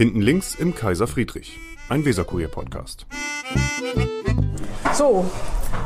[0.00, 1.58] Hinten links im Kaiser Friedrich,
[1.90, 3.04] ein Weserkurier-Podcast.
[4.94, 5.26] So,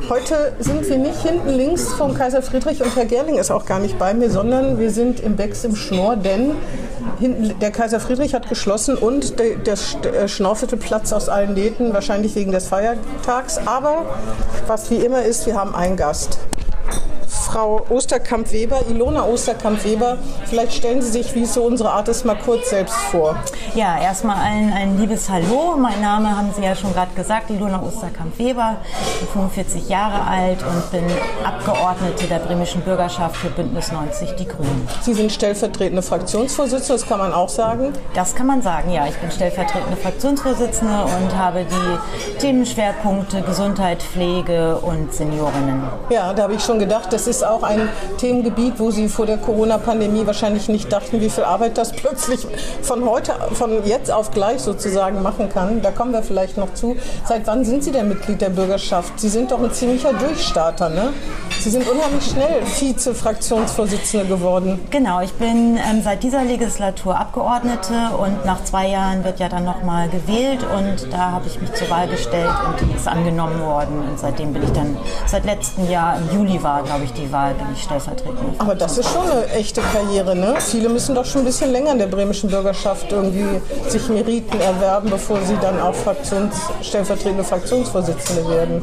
[0.08, 3.80] heute sind wir nicht hinten links vom Kaiser Friedrich und Herr Gerling ist auch gar
[3.80, 6.52] nicht bei mir, sondern wir sind im Becks im Schnorr, denn
[7.18, 12.36] hinten, der Kaiser Friedrich hat geschlossen und der, der schnaufete Platz aus allen Nähten, wahrscheinlich
[12.36, 13.58] wegen des Feiertags.
[13.66, 14.14] Aber
[14.68, 16.38] was wie immer ist, wir haben einen Gast.
[17.54, 20.18] Frau Osterkamp-Weber, Ilona Osterkamp-Weber.
[20.46, 23.36] Vielleicht stellen Sie sich, wie es so unsere Art ist, mal kurz selbst vor.
[23.76, 25.76] Ja, erstmal allen ein liebes Hallo.
[25.78, 28.78] Mein Name haben Sie ja schon gerade gesagt, Ilona Osterkamp-Weber.
[28.90, 31.04] Ich bin 45 Jahre alt und bin
[31.44, 34.88] Abgeordnete der bremischen Bürgerschaft für Bündnis 90 Die Grünen.
[35.02, 37.92] Sie sind stellvertretende Fraktionsvorsitzende, das kann man auch sagen?
[38.14, 39.06] Das kann man sagen, ja.
[39.06, 45.84] Ich bin stellvertretende Fraktionsvorsitzende und habe die Themenschwerpunkte Gesundheit, Pflege und Seniorinnen.
[46.10, 49.38] Ja, da habe ich schon gedacht, das ist auch ein Themengebiet, wo Sie vor der
[49.38, 52.46] Corona-Pandemie wahrscheinlich nicht dachten, wie viel Arbeit das plötzlich
[52.82, 55.82] von heute, von jetzt auf gleich sozusagen machen kann.
[55.82, 56.96] Da kommen wir vielleicht noch zu.
[57.26, 59.18] Seit wann sind Sie denn Mitglied der Bürgerschaft?
[59.18, 61.12] Sie sind doch ein ziemlicher Durchstarter, ne?
[61.60, 64.80] Sie sind unheimlich schnell Vize-Fraktionsvorsitzende geworden.
[64.90, 69.64] Genau, ich bin ähm, seit dieser Legislatur Abgeordnete und nach zwei Jahren wird ja dann
[69.64, 74.02] nochmal gewählt und da habe ich mich zur Wahl gestellt und die ist angenommen worden
[74.08, 74.96] und seitdem bin ich dann,
[75.26, 78.60] seit letztem Jahr im Juli war, glaube ich, die Wahl, bin ich stellvertretend.
[78.60, 80.54] Aber das ist schon eine echte Karriere, ne?
[80.58, 85.10] Viele müssen doch schon ein bisschen länger in der bremischen Bürgerschaft irgendwie sich Meriten erwerben,
[85.10, 88.82] bevor sie dann auch Fraktions, stellvertretende Fraktionsvorsitzende werden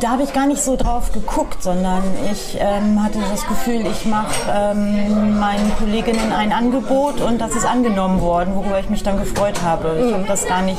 [0.00, 4.04] da habe ich gar nicht so drauf geguckt, sondern ich ähm, hatte das Gefühl, ich
[4.04, 9.18] mache ähm, meinen Kolleginnen ein Angebot und das ist angenommen worden, worüber ich mich dann
[9.18, 10.02] gefreut habe.
[10.06, 10.78] Ich habe das gar nicht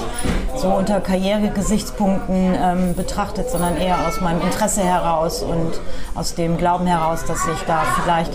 [0.57, 5.79] so unter Karrieregesichtspunkten ähm, betrachtet, sondern eher aus meinem Interesse heraus und
[6.15, 8.33] aus dem Glauben heraus, dass ich da vielleicht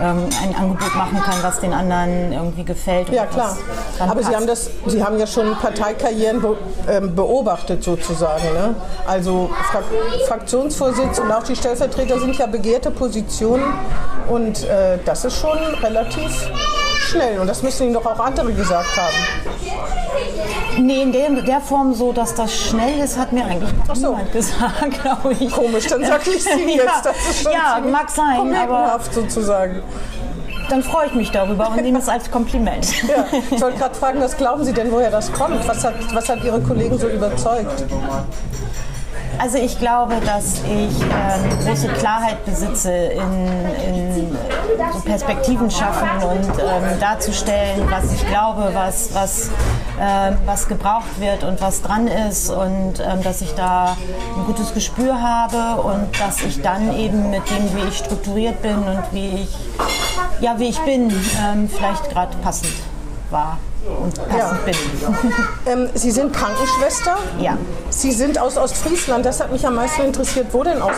[0.00, 3.08] ähm, ein Angebot machen kann, was den anderen irgendwie gefällt.
[3.10, 3.56] Ja, klar.
[3.98, 4.28] Aber passt.
[4.28, 6.56] Sie haben, das, Sie haben ja schon Parteikarrieren be,
[6.88, 8.44] ähm, beobachtet sozusagen.
[8.52, 8.74] Ne?
[9.06, 9.82] Also Fra
[10.28, 13.64] Fraktionsvorsitz und auch die Stellvertreter sind ja begehrte Positionen
[14.28, 16.50] und äh, das ist schon relativ
[17.00, 20.11] schnell und das müssen Ihnen doch auch andere gesagt haben.
[20.78, 24.08] Nee, in der, der, Form so, dass das schnell ist, hat mir eigentlich Ach so.
[24.08, 25.50] niemand gesagt, glaube ich.
[25.52, 27.04] Komisch, dann sag ich Sie jetzt.
[27.04, 29.82] Das ist schon ja, mag sein, aber sozusagen.
[30.70, 32.86] Dann freue ich mich darüber und nehme es als Kompliment.
[33.08, 35.66] Ja, ich wollte gerade fragen, was glauben Sie denn, woher das kommt?
[35.68, 37.84] Was hat, was hat Ihre Kollegen so überzeugt?
[39.38, 43.48] Also ich glaube, dass ich ähm, große Klarheit besitze in,
[43.86, 44.36] in
[44.92, 49.50] so Perspektiven schaffen und ähm, darzustellen, was ich glaube, was, was,
[50.00, 53.96] ähm, was gebraucht wird und was dran ist und ähm, dass ich da
[54.36, 58.76] ein gutes Gespür habe und dass ich dann eben mit dem, wie ich strukturiert bin
[58.76, 59.56] und wie ich,
[60.40, 62.72] ja, wie ich bin, ähm, vielleicht gerade passend
[63.30, 64.64] war und passend ja.
[64.64, 64.74] bin.
[65.64, 67.16] Ähm, Sie sind Krankenschwester?
[67.38, 67.56] Ja.
[67.90, 69.24] Sie sind aus Ostfriesland.
[69.24, 70.48] Das hat mich am meisten interessiert.
[70.50, 70.96] Wo denn aus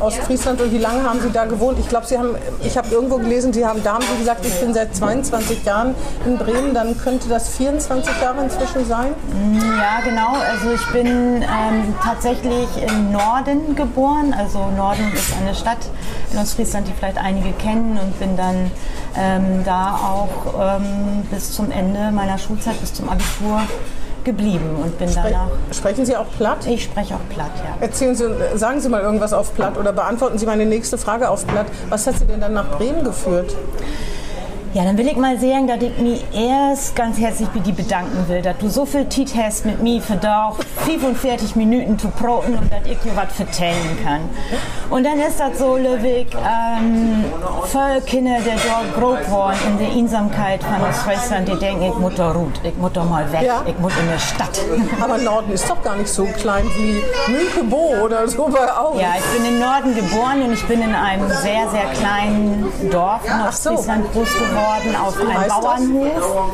[0.00, 1.78] Ostfriesland und wie lange haben Sie da gewohnt?
[1.78, 4.60] Ich glaube, Sie haben, ich habe irgendwo gelesen, Sie haben, da haben Sie gesagt, ich
[4.60, 5.94] bin seit 22 Jahren
[6.26, 6.74] in Bremen.
[6.74, 9.14] Dann könnte das 24 Jahre inzwischen sein?
[9.78, 10.34] Ja, genau.
[10.50, 14.34] Also ich bin ähm, tatsächlich im Norden geboren.
[14.36, 15.78] Also Norden ist eine Stadt
[16.32, 18.70] in Ostfriesland, die vielleicht einige kennen und bin dann
[19.16, 23.60] ähm, da auch ähm, bis zum Ende meiner Schulzeit, bis zum Abitur
[24.24, 25.48] geblieben und bin Spre danach.
[25.72, 26.66] Sprechen Sie auch platt?
[26.66, 27.76] Ich spreche auch platt, ja.
[27.80, 28.24] Erzählen Sie,
[28.54, 31.66] sagen Sie mal irgendwas auf platt oder beantworten Sie meine nächste Frage auf platt.
[31.88, 33.56] Was hat Sie denn dann nach Bremen geführt?
[34.74, 38.26] Ja, dann will ich mal sagen, dass ich mich erst ganz herzlich bei dir bedanken
[38.26, 40.56] will, dass du so viel Zeit hast mit mir für doch
[40.86, 44.22] 45 Minuten zu proten und dass ich dir was vertellen kann.
[44.88, 47.22] Und dann ist das so, Löwig, ähm,
[47.64, 51.98] voll Kinder, der dort groß waren in der Einsamkeit von uns Schwestern, die denken, ich
[51.98, 53.62] muss da ruht, ich muss da mal weg, ja.
[53.66, 54.58] ich muss in der Stadt.
[55.02, 58.98] Aber Norden ist doch gar nicht so klein wie Münkebo oder so bei auch.
[58.98, 63.20] Ja, ich bin im Norden geboren und ich bin in einem sehr, sehr kleinen Dorf
[63.26, 64.18] in Ostfriesland so.
[64.18, 66.50] groß geworden geworden auf einem Bauernhof.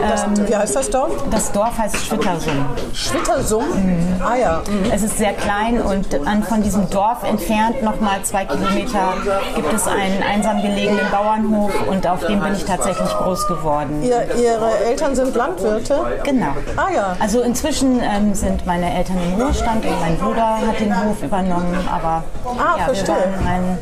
[0.00, 1.10] Das, ähm, wie heißt das Dorf?
[1.30, 2.66] Das Dorf heißt Schwittersum.
[2.92, 3.64] Schwittersum?
[3.64, 4.22] Mhm.
[4.22, 4.62] Ah ja.
[4.68, 4.90] Mhm.
[4.92, 9.14] Es ist sehr klein und an, von diesem Dorf entfernt nochmal zwei Kilometer
[9.54, 14.02] gibt es einen einsam gelegenen Bauernhof und auf dem bin ich tatsächlich groß geworden.
[14.02, 15.98] Ihr, ihre Eltern sind Landwirte?
[16.24, 16.52] Genau.
[16.76, 17.16] Ah ja.
[17.18, 21.76] Also inzwischen ähm, sind meine Eltern im Ruhestand und mein Bruder hat den Hof übernommen,
[21.90, 23.78] aber ah, ja, wir waren ein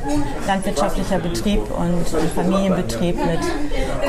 [0.47, 3.41] landwirtschaftlicher Betrieb und ein Familienbetrieb mit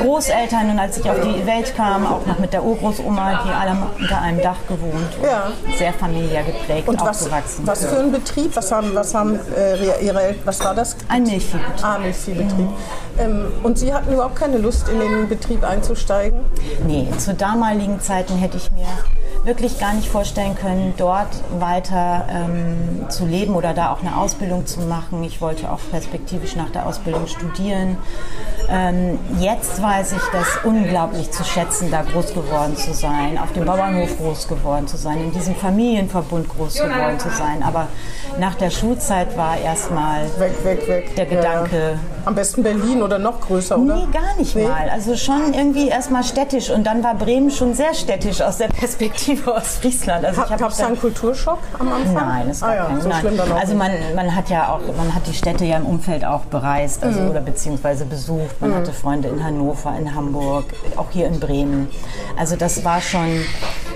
[0.00, 3.76] Großeltern und als ich auf die Welt kam, auch noch mit der Urgroßoma, die alle
[3.98, 5.16] unter einem Dach gewohnt.
[5.22, 5.50] Ja.
[5.76, 7.66] Sehr familiär geprägt, Und was, aufgewachsen.
[7.66, 8.54] was für ein Betrieb?
[8.54, 10.96] Was haben, was haben äh, Ihre was war das?
[11.08, 11.84] Ein Milchviehbetrieb.
[11.84, 12.68] Ah, Milchviehbetrieb.
[13.18, 16.40] Ähm, und Sie hatten überhaupt keine Lust, in den Betrieb einzusteigen?
[16.86, 18.86] Nee, zu damaligen Zeiten hätte ich mir
[19.44, 24.66] wirklich gar nicht vorstellen können, dort weiter ähm, zu leben oder da auch eine Ausbildung
[24.66, 25.22] zu machen.
[25.24, 27.96] Ich wollte auch perspektivisch nach der Ausbildung studieren.
[28.70, 33.64] Ähm, jetzt weiß ich das unglaublich zu schätzen, da groß geworden zu sein, auf dem
[33.64, 37.62] Bauernhof groß geworden zu sein, in diesem Familienverbund groß geworden zu sein.
[37.62, 37.86] Aber
[38.38, 41.16] nach der Schulzeit war erstmal Weg, weg, weg.
[41.16, 41.98] der Gedanke, Ja.
[42.26, 43.94] Am besten Berlin oder noch größer, oder?
[43.96, 44.64] Nee, gar nicht Nee?
[44.68, 44.90] mal.
[44.90, 49.27] Also schon irgendwie erstmal städtisch und dann war Bremen schon sehr städtisch aus der Perspektive
[49.46, 50.24] aus Friesland.
[50.24, 52.14] Also Gab es da einen Kulturschock am Anfang?
[52.14, 54.68] Nein, es war ah, ja, kein, so schlimm dann auch Also man, man hat ja
[54.72, 57.30] auch, man hat die Städte ja im Umfeld auch bereist, also Mhm.
[57.30, 58.60] oder beziehungsweise besucht.
[58.60, 60.64] Man hatte Freunde in Hannover, in Hamburg,
[60.96, 61.88] auch hier in Bremen.
[62.38, 63.42] Also das war schon.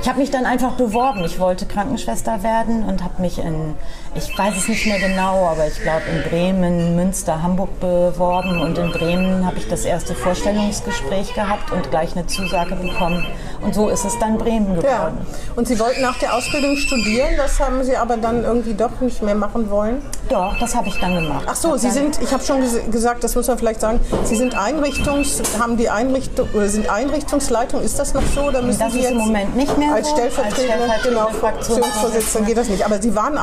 [0.02, 1.25] Ich habe mich dann einfach beworben.
[1.25, 3.75] Ich wollte Krankenschwester werden und habe mich in,
[4.14, 8.76] ich weiß es nicht mehr genau, aber ich glaube in Bremen, Münster, Hamburg beworben und
[8.76, 13.26] in Bremen habe ich das erste Vorstellungsgespräch gehabt und gleich eine Zusage bekommen.
[13.62, 14.84] Und so ist es dann Bremen geworden.
[14.84, 15.12] Ja.
[15.56, 19.22] Und Sie wollten nach der Ausbildung studieren, das haben Sie aber dann irgendwie doch nicht
[19.22, 20.02] mehr machen wollen?
[20.28, 21.46] Doch, das habe ich dann gemacht.
[21.48, 24.36] Ach so, Sie sind, ich habe schon ges gesagt, das muss man vielleicht sagen, Sie
[24.36, 28.42] sind Einrichtungs, haben die Einrichtung, sind Einrichtungsleitung, ist das noch so?
[28.42, 30.16] Oder müssen Das Sie ist jetzt im Moment nicht mehr als so.
[30.16, 32.48] stellvertretende, Als stellvertretende genau, Fraktionsvorsitzende.
[32.48, 32.84] Geht das nicht.
[32.84, 33.38] Aber Sie waren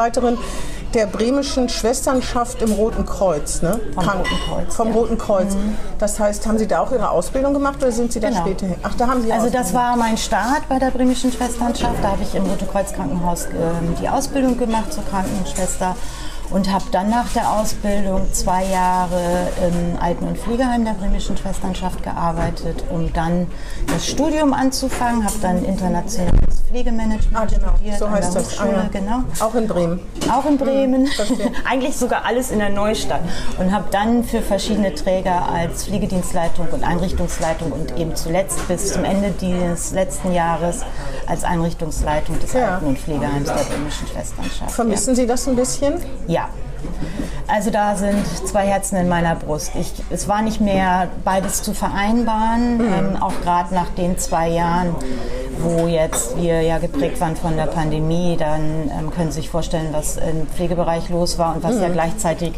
[0.00, 0.38] Einrichtungsleiterin
[0.94, 3.78] der bremischen Schwesternschaft im Roten Kreuz, ne?
[3.94, 4.94] Vom Kranken- Roten Kreuz, Vom ja.
[4.94, 5.56] Roten Kreuz.
[5.98, 8.40] Das heißt, haben Sie da auch Ihre Ausbildung gemacht oder sind Sie da Genau.
[8.40, 8.74] später hin?
[8.82, 9.62] Ach, da haben Sie Also Ausbildung.
[9.66, 11.94] das war mein Start bei der bremischen Schwesternschaft.
[12.02, 15.94] Da habe ich im Rote Kreuz Krankenhaus ähm, die Ausbildung gemacht zur Krankenschwester
[16.50, 22.02] und habe dann nach der Ausbildung zwei Jahre im Alten- und Pflegeheim der bremischen Schwesternschaft
[22.02, 23.46] gearbeitet, um dann
[23.86, 25.24] das Studium anzufangen.
[25.24, 28.58] Habe dann internationales Pflegemanagement Ah, genau, studiert so an heißt der das.
[28.60, 28.88] Ah, ja.
[28.92, 29.18] genau.
[29.40, 30.00] Auch in Bremen.
[30.30, 31.06] Auch in Bremen.
[31.08, 31.50] verstehe.
[31.68, 33.22] Eigentlich sogar alles in der Neustadt.
[33.58, 39.04] Und habe dann für verschiedene Träger als Pflegedienstleitung und Einrichtungsleitung und eben zuletzt bis zum
[39.04, 40.82] Ende dieses letzten Jahres
[41.26, 42.74] als Einrichtungsleitung des Ja.
[42.76, 44.70] Alten- und Pflegeheims der Bremischen Schwesternschaft.
[44.70, 45.94] Vermissen Sie das ein bisschen?
[46.28, 46.39] Ja.
[47.46, 49.72] Also da sind zwei Herzen in meiner Brust.
[49.74, 54.94] Ich, es war nicht mehr beides zu vereinbaren, ähm, auch gerade nach den zwei Jahren,
[55.58, 58.36] wo jetzt wir ja geprägt waren von der Pandemie.
[58.38, 62.52] Dann ähm, können Sie sich vorstellen, was im Pflegebereich los war und was ja gleichzeitig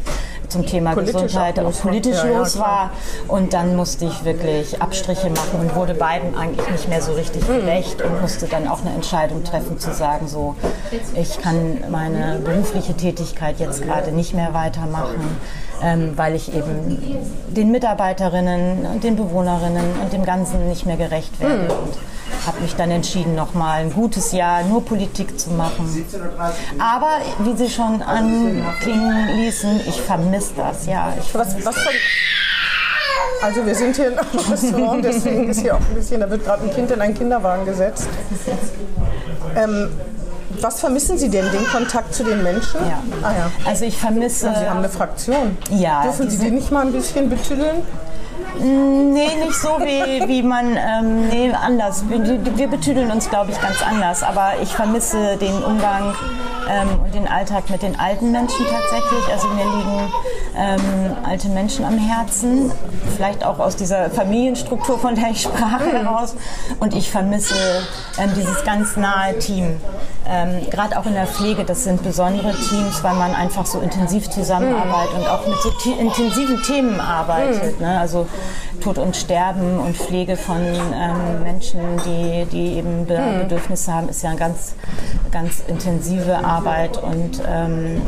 [0.52, 2.90] zum Thema Politisch Gesundheit auch politisch Ja, los war.
[3.28, 7.48] Und dann musste ich wirklich Abstriche machen und wurde beiden eigentlich nicht mehr so richtig
[7.48, 7.54] Mhm.
[7.60, 10.54] gerecht und musste dann auch eine Entscheidung treffen, zu sagen, so,
[11.14, 15.36] ich kann meine berufliche Tätigkeit jetzt gerade nicht mehr weitermachen,
[15.82, 16.98] ähm, weil ich eben
[17.48, 21.44] den Mitarbeiterinnen und den Bewohnerinnen und dem Ganzen nicht mehr gerecht Mhm.
[21.44, 21.74] werde.
[21.74, 21.98] Und
[22.46, 26.06] habe mich dann entschieden, noch mal ein gutes Jahr nur Politik zu machen.
[26.78, 31.12] Aber wie Sie schon anklingen ließen, ich vermisse das, ja.
[31.20, 31.76] Ich Was, was
[33.42, 36.44] also wir sind hier in einem Restaurant, deswegen ist hier auch ein bisschen, da wird
[36.44, 38.06] gerade ein Kind in einen Kinderwagen gesetzt.
[39.56, 39.90] Ähm,
[40.60, 41.50] was vermissen Sie denn?
[41.50, 42.80] Den Kontakt zu den Menschen?
[42.88, 43.02] Ja.
[43.22, 43.50] Ah ja.
[43.64, 44.52] Also ich vermisse.
[44.56, 45.56] Sie haben eine Fraktion.
[45.70, 47.82] Ja, Dürfen Sie die nicht mal ein bisschen betüdeln?
[48.58, 52.04] Nee, nicht so wie, wie man, ähm, nee, anders.
[52.08, 54.22] Wir, wir betüdeln uns, glaube ich, ganz anders.
[54.22, 56.14] Aber ich vermisse den Umgang
[56.70, 59.26] ähm, und den Alltag mit den alten Menschen tatsächlich.
[59.32, 60.12] Also mir liegen
[60.56, 62.72] ähm, alte Menschen am Herzen,
[63.16, 66.34] vielleicht auch aus dieser Familienstruktur, von der ich sprach, heraus.
[66.80, 67.54] Und ich vermisse
[68.18, 69.80] ähm, dieses ganz nahe Team.
[70.28, 74.30] Ähm, Gerade auch in der Pflege, das sind besondere Teams, weil man einfach so intensiv
[74.30, 77.80] zusammenarbeitet und auch mit so intensiven Themen arbeitet.
[77.80, 77.98] Ne?
[77.98, 78.26] Also
[78.80, 84.22] Tod und Sterben und Pflege von ähm, Menschen, die, die eben Be Bedürfnisse haben, ist
[84.22, 84.74] ja eine ganz,
[85.30, 88.02] ganz intensive Arbeit und ähm,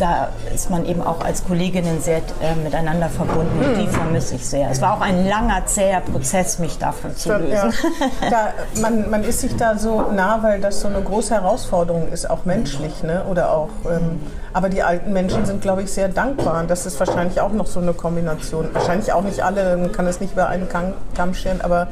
[0.00, 4.46] da ist man eben auch als Kolleginnen sehr äh, miteinander verbunden und die vermisse ich
[4.46, 4.70] sehr.
[4.70, 7.52] Es war auch ein langer, zäher Prozess, mich davon zu lösen.
[7.52, 7.70] Ja.
[8.30, 12.28] Da, man, man ist sich da so nah, weil das so eine große Herausforderung ist,
[12.28, 13.02] auch menschlich.
[13.02, 13.24] Ne?
[13.28, 14.20] Oder auch, ähm,
[14.52, 16.60] aber die alten Menschen sind, glaube ich, sehr dankbar.
[16.60, 18.68] Und das ist wahrscheinlich auch noch so eine Kombination.
[18.72, 21.88] Wahrscheinlich auch nicht alle, man kann es nicht über einen Kamm Kamm scheren, aber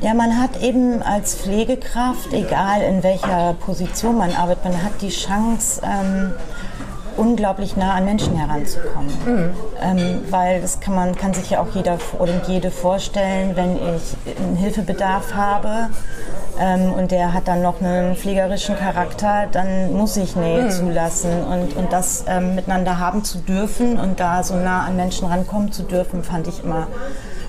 [0.00, 5.08] Ja, man hat eben als Pflegekraft, egal in welcher Position man arbeitet, man hat die
[5.08, 6.34] Chance, ähm,
[7.16, 9.12] unglaublich nah an Menschen heranzukommen.
[9.80, 14.36] Ähm, weil das kann man kann sich ja auch jeder oder jede vorstellen, wenn ich
[14.38, 15.88] einen Hilfebedarf habe
[16.60, 21.76] ähm, und der hat dann noch einen pflegerischen Charakter, dann muss ich Nähe zulassen und,
[21.76, 25.82] und das ähm, miteinander haben zu dürfen und da so nah an Menschen rankommen zu
[25.82, 26.86] dürfen, fand ich immer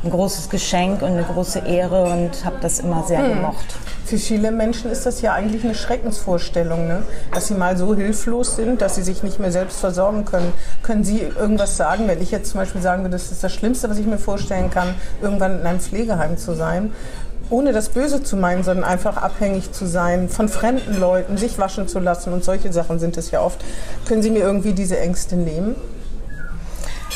[0.04, 3.36] ein großes Geschenk und eine große Ehre und habe das immer sehr hm.
[3.36, 3.76] gemocht.
[4.08, 7.04] Für viele Menschen ist das ja eigentlich eine Schreckensvorstellung, ne?
[7.34, 10.54] dass sie mal so hilflos sind, dass sie sich nicht mehr selbst versorgen können.
[10.82, 13.90] Können Sie irgendwas sagen, wenn ich jetzt zum Beispiel sagen würde, das ist das Schlimmste,
[13.90, 16.94] was ich mir vorstellen kann, irgendwann in einem Pflegeheim zu sein?
[17.50, 21.88] ohne das Böse zu meinen, sondern einfach abhängig zu sein von fremden Leuten, sich waschen
[21.88, 23.64] zu lassen und solche Sachen sind es ja oft.
[24.06, 25.78] Können Sie mir irgendwie diese Ängste nehmen?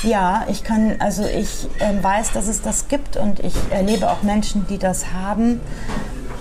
[0.04, 4.24] Ja, ich kann, also ich äh, weiß, dass es das gibt und ich erlebe auch
[4.24, 5.60] Menschen, die das haben.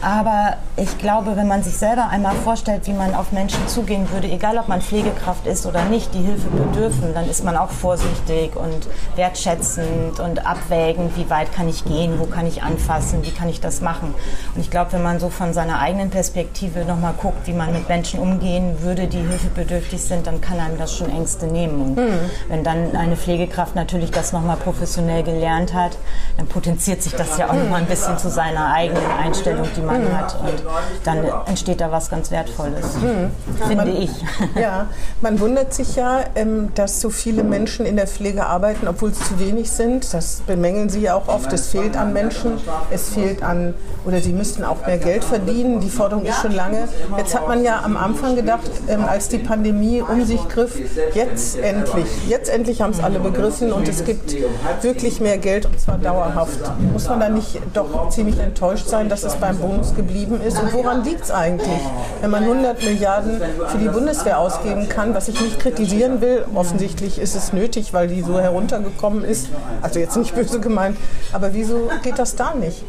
[0.03, 4.29] Aber ich glaube, wenn man sich selber einmal vorstellt, wie man auf Menschen zugehen würde,
[4.29, 8.57] egal ob man Pflegekraft ist oder nicht, die Hilfe bedürfen, dann ist man auch vorsichtig
[8.57, 13.51] und wertschätzend und abwägend, wie weit kann ich gehen, wo kann ich anfassen, wie kann
[13.51, 14.15] ich das machen.
[14.55, 17.89] Und ich glaube, wenn man so von seiner eigenen Perspektive nochmal guckt, wie man mit
[17.89, 21.83] Menschen umgehen würde, die hilfebedürftig sind, dann kann einem das schon Ängste nehmen.
[21.83, 22.31] Und mhm.
[22.49, 25.99] wenn dann eine Pflegekraft natürlich das nochmal professionell gelernt hat,
[26.39, 29.90] dann potenziert sich das ja auch nochmal ein bisschen zu seiner eigenen Einstellung, die man
[29.91, 30.19] man mhm.
[30.19, 30.37] hat.
[30.41, 30.63] Und
[31.05, 33.31] dann entsteht da was ganz Wertvolles, mhm.
[33.67, 34.11] finde man, ich.
[34.61, 34.87] Ja,
[35.21, 39.19] man wundert sich ja, ähm, dass so viele Menschen in der Pflege arbeiten, obwohl es
[39.19, 40.13] zu wenig sind.
[40.13, 41.53] Das bemängeln sie ja auch oft.
[41.53, 42.59] Es fehlt an Menschen,
[42.91, 45.81] es fehlt an, oder sie müssten auch mehr Geld verdienen.
[45.81, 46.89] Die Forderung ist schon lange.
[47.17, 50.79] Jetzt hat man ja am Anfang gedacht, ähm, als die Pandemie um sich griff,
[51.15, 54.35] jetzt endlich, jetzt endlich haben es alle begriffen und es gibt
[54.83, 56.59] wirklich mehr Geld und zwar dauerhaft.
[56.93, 60.61] Muss man da nicht doch ziemlich enttäuscht sein, dass es beim Bonus geblieben ist.
[60.61, 61.81] Und woran liegt es eigentlich,
[62.21, 66.45] wenn man 100 Milliarden für die Bundeswehr ausgeben kann, was ich nicht kritisieren will?
[66.55, 69.49] Offensichtlich ist es nötig, weil die so heruntergekommen ist.
[69.83, 70.97] Also jetzt nicht böse gemeint,
[71.33, 72.85] aber wieso geht das da nicht?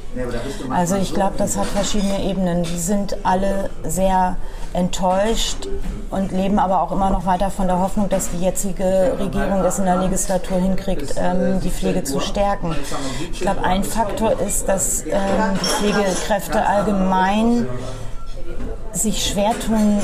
[0.70, 2.64] Also ich glaube, das hat verschiedene Ebenen.
[2.64, 4.36] Die sind alle sehr
[4.74, 5.68] enttäuscht
[6.10, 9.80] und leben aber auch immer noch weiter von der Hoffnung, dass die jetzige Regierung es
[9.80, 12.76] in der Legislatur hinkriegt, ähm, die Pflege zu stärken.
[13.32, 15.12] Ich glaube, ein Faktor ist, dass ähm,
[15.62, 17.68] die Pflegekräfte allgemein
[18.94, 20.00] sich schwer tun,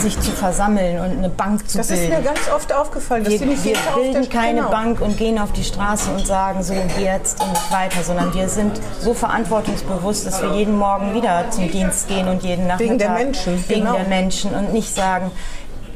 [0.00, 2.10] sich zu versammeln und eine Bank zu das bilden.
[2.10, 3.24] Das ist mir ganz oft aufgefallen.
[3.24, 4.70] Dass wir, nicht wir bilden keine genau.
[4.70, 8.48] Bank und gehen auf die Straße und sagen so jetzt und nicht weiter, sondern wir
[8.48, 12.98] sind so verantwortungsbewusst, dass wir jeden Morgen wieder zum Dienst gehen und jeden Nachmittag wegen
[12.98, 13.94] der Menschen, wegen genau.
[13.94, 15.30] der Menschen und nicht sagen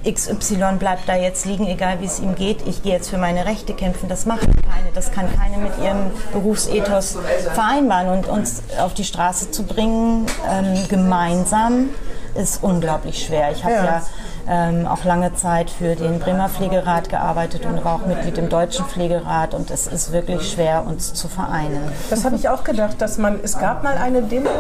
[0.07, 2.67] XY bleibt da jetzt liegen, egal wie es ihm geht.
[2.67, 4.09] Ich gehe jetzt für meine Rechte kämpfen.
[4.09, 4.93] Das macht keine.
[4.95, 7.19] Das kann keine mit ihrem Berufsethos
[7.55, 8.09] vereinbaren.
[8.09, 11.91] Und uns auf die Straße zu bringen, ähm, gemeinsam,
[12.37, 13.51] ist unglaublich schwer.
[13.53, 14.07] Ich habe ja, ja
[14.49, 18.85] ähm, auch lange Zeit für den Bremer Pflegerat gearbeitet und war auch Mitglied im Deutschen
[18.85, 19.55] Pflegerat.
[19.55, 21.81] Und es ist wirklich schwer, uns zu vereinen.
[22.11, 24.51] Das habe ich auch gedacht, dass man, es gab mal eine Demo,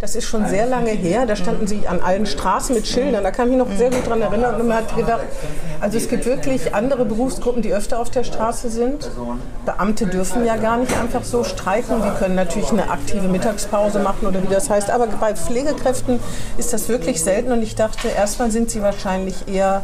[0.00, 3.30] das ist schon sehr lange her, da standen sie an allen Straßen mit Schildern, da
[3.30, 4.60] kann ich mich noch sehr gut daran erinnern.
[4.60, 5.24] Und man hat gedacht,
[5.80, 9.10] also es gibt wirklich andere Berufsgruppen, die öfter auf der Straße sind.
[9.64, 14.26] Beamte dürfen ja gar nicht einfach so streiken, die können natürlich eine aktive Mittagspause machen
[14.26, 16.20] oder wie das heißt, aber bei Pflegekräften
[16.58, 17.52] ist das wirklich selten.
[17.52, 19.82] Und ich dachte, erstmal sind sie wahrscheinlich eigentlich eher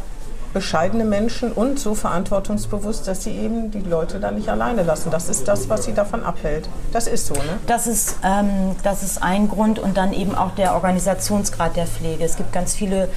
[0.53, 5.11] bescheidene Menschen und so verantwortungsbewusst, dass sie eben die Leute da nicht alleine lassen.
[5.11, 6.69] Das ist das, was sie davon abhält.
[6.93, 7.59] Das ist so, ne?
[7.67, 12.25] Das ist, ähm, das ist ein Grund und dann eben auch der Organisationsgrad der Pflege.
[12.25, 13.09] Es gibt ganz viele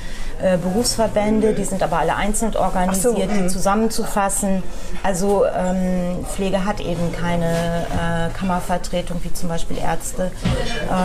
[0.42, 3.50] äh, Berufsverbände, die sind aber alle einzeln organisiert, so, die mhm.
[3.50, 4.64] zusammenzufassen.
[5.04, 10.32] Also ähm, Pflege hat eben keine äh, Kammervertretung, wie zum Beispiel Ärzte.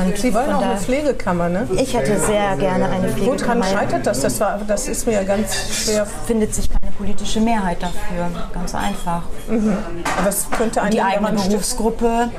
[0.07, 1.69] Und Sie wollen auch eine Pflegekammer, ne?
[1.77, 3.65] Ich hätte sehr gerne eine Pflegekammer.
[3.65, 4.21] Woran scheitert das?
[4.21, 5.55] Das, war, das ist mir ganz
[5.85, 6.07] schwer.
[6.27, 8.31] Findet sich keine politische Mehrheit dafür.
[8.53, 9.23] Ganz einfach.
[9.49, 9.77] Mhm.
[10.19, 12.31] Aber es könnte eine die eigene Berufsgruppe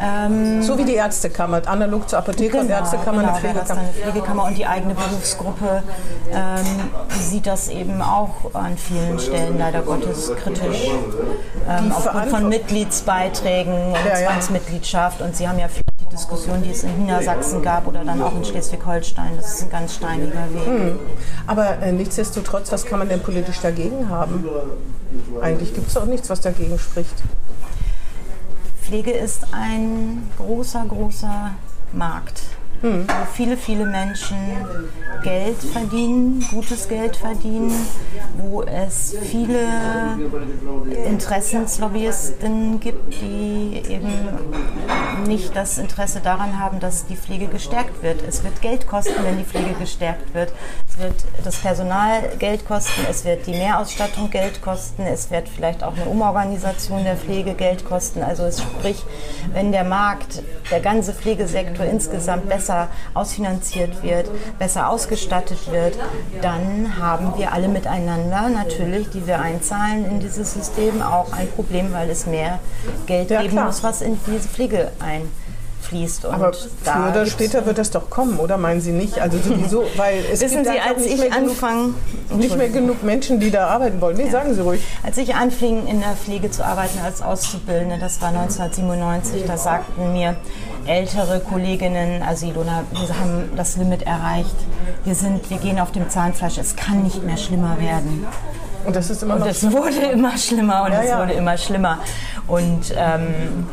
[0.00, 3.80] ähm, so wie die Ärztekammer, analog zur Apotheke genau, und Ärztekammer genau, eine Pflegekammer.
[3.80, 5.82] Eine Pflegekammer und die eigene Berufsgruppe
[6.32, 10.88] ähm, sieht das eben auch an vielen Stellen leider Gottes kritisch.
[11.68, 15.20] Ähm, aufgrund von Mitgliedsbeiträgen und ja, Zwangsmitgliedschaft.
[15.20, 18.44] Und Sie haben ja viele Diskussion, die es in Niedersachsen gab oder dann auch in
[18.44, 19.36] Schleswig-Holstein.
[19.36, 20.66] Das ist ein ganz steiniger Weg.
[20.66, 20.98] Hm.
[21.46, 24.44] Aber äh, nichtsdestotrotz, was kann man denn politisch dagegen haben?
[25.40, 27.22] Eigentlich gibt es auch nichts, was dagegen spricht.
[28.82, 31.50] Pflege ist ein großer, großer
[31.92, 32.40] Markt,
[32.80, 33.06] hm.
[33.06, 34.36] wo viele, viele Menschen
[35.22, 37.72] Geld verdienen, gutes Geld verdienen,
[38.36, 39.66] wo es viele
[41.06, 44.12] Interessenslobbyisten gibt, die eben
[45.26, 48.22] nicht das Interesse daran haben, dass die Pflege gestärkt wird.
[48.22, 50.52] Es wird Geld kosten, wenn die Pflege gestärkt wird.
[50.88, 55.82] Es wird das Personal Geld kosten, es wird die Mehrausstattung Geld kosten, es wird vielleicht
[55.82, 58.22] auch eine Umorganisation der Pflege Geld kosten.
[58.22, 59.02] Also es sprich,
[59.52, 62.67] wenn der Markt, der ganze Pflegesektor insgesamt besser
[63.14, 65.98] ausfinanziert wird, besser ausgestattet wird,
[66.42, 71.92] dann haben wir alle miteinander natürlich, die wir einzahlen in dieses System, auch ein Problem,
[71.92, 72.58] weil es mehr
[73.06, 73.66] Geld ja, geben klar.
[73.66, 75.28] muss, was in diese Pflege ein
[75.88, 76.24] fließt.
[76.26, 79.20] Und Aber früher oder später wird das doch kommen, oder meinen Sie nicht?
[79.20, 81.94] Also sowieso, weil es Wissen gibt Sie, als ich anfangen,
[82.30, 84.16] nicht mehr genug Menschen, die da arbeiten wollen.
[84.16, 84.30] Nee, ja.
[84.30, 84.82] sagen Sie ruhig.
[85.02, 90.12] Als ich anfing in der Pflege zu arbeiten als Auszubildende, das war 1997, da sagten
[90.12, 90.36] mir
[90.86, 94.56] ältere Kolleginnen, also Ilona, wir haben das Limit erreicht.
[95.04, 96.58] Wir sind, wir gehen auf dem Zahnfleisch.
[96.58, 98.26] Es kann nicht mehr schlimmer werden.
[98.84, 101.18] Und das ist immer und es wurde immer schlimmer und ja, es ja.
[101.18, 101.98] wurde immer schlimmer.
[102.46, 103.66] Und ähm,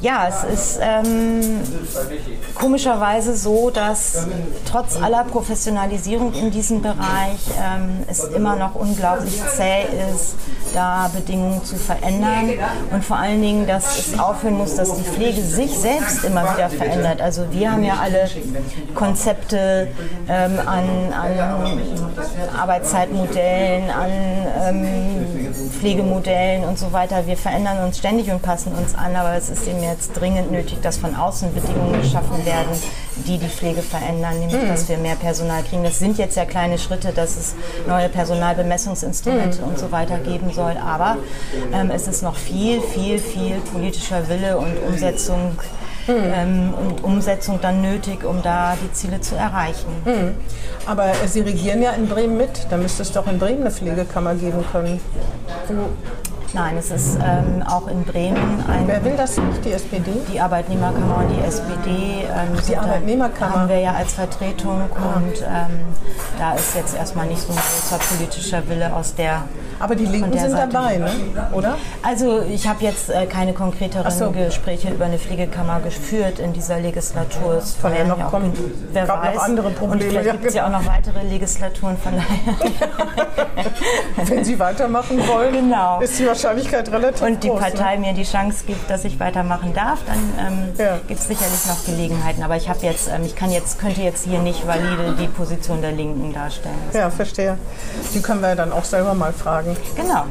[0.00, 1.60] ja, es ist ähm,
[2.54, 4.26] komischerweise so, dass
[4.64, 9.82] trotz aller Professionalisierung in diesem Bereich ähm, es immer noch unglaublich zäh
[10.14, 10.36] ist,
[10.72, 12.50] da Bedingungen zu verändern
[12.92, 16.70] und vor allen Dingen, dass es aufhören muss, dass die Pflege sich selbst immer wieder
[16.70, 17.20] verändert.
[17.20, 18.30] Also wir haben ja alle
[18.94, 19.88] Konzepte
[20.28, 21.80] ähm, an, an
[22.56, 24.10] Arbeitszeitmodellen, an
[24.68, 25.30] ähm,
[25.80, 27.26] Pflegemodellen und so weiter.
[27.26, 30.80] Wir verändern uns ständig und passen uns an, aber es ist eben jetzt dringend nötig,
[30.82, 32.70] dass von außen Bedingungen geschaffen werden,
[33.26, 34.68] die die Pflege verändern, nämlich mhm.
[34.68, 35.84] dass wir mehr Personal kriegen.
[35.84, 37.54] Das sind jetzt ja kleine Schritte, dass es
[37.86, 39.68] neue Personalbemessungsinstrumente mhm.
[39.68, 41.18] und so weiter geben soll, aber
[41.72, 45.58] ähm, es ist noch viel, viel, viel politischer Wille und Umsetzung
[46.06, 46.16] hm.
[46.34, 49.90] ähm, und Umsetzung dann nötig, um da die Ziele zu erreichen.
[50.04, 50.34] Hm.
[50.86, 54.34] Aber Sie regieren ja in Bremen mit, da müsste es doch in Bremen eine Pflegekammer
[54.34, 55.00] geben können.
[56.52, 58.86] Nein, es ist ähm, auch in Bremen ein.
[58.86, 59.64] Wer will das nicht?
[59.64, 60.10] Die SPD?
[60.32, 62.24] Die Arbeitnehmerkammer und die SPD.
[62.24, 63.54] Ähm, die Arbeitnehmerkammer.
[63.54, 65.16] haben wir ja als Vertretung ah.
[65.16, 65.80] und ähm,
[66.38, 69.44] da ist jetzt erstmal nicht so ein großer politischer Wille aus der.
[69.78, 70.72] Aber die Linken sind Seite.
[70.72, 71.10] dabei, ne?
[71.52, 71.76] oder?
[72.02, 74.30] Also ich habe jetzt äh, keine konkreteren so.
[74.30, 77.54] Gespräche über eine Pflegekammer geführt in dieser Legislatur.
[77.54, 78.52] Es kann ja noch kommen.
[78.92, 79.34] Wer weiß.
[79.36, 80.04] noch andere Probleme.
[80.04, 83.64] Und vielleicht gibt es ja auch noch weitere Legislaturen von daher.
[84.26, 86.00] Wenn Sie weitermachen wollen, genau.
[86.00, 87.22] ist die Wahrscheinlichkeit relativ.
[87.22, 88.06] Und die groß, Partei ne?
[88.08, 90.98] mir die Chance gibt, dass ich weitermachen darf, dann ähm, ja.
[91.06, 92.42] gibt es sicherlich noch Gelegenheiten.
[92.42, 95.82] Aber ich habe jetzt, ähm, ich kann jetzt, könnte jetzt hier nicht valide die Position
[95.82, 96.78] der Linken darstellen.
[96.92, 97.58] Ja, verstehe.
[98.14, 99.76] Die können wir dann auch selber mal fragen.
[99.96, 100.24] Genau.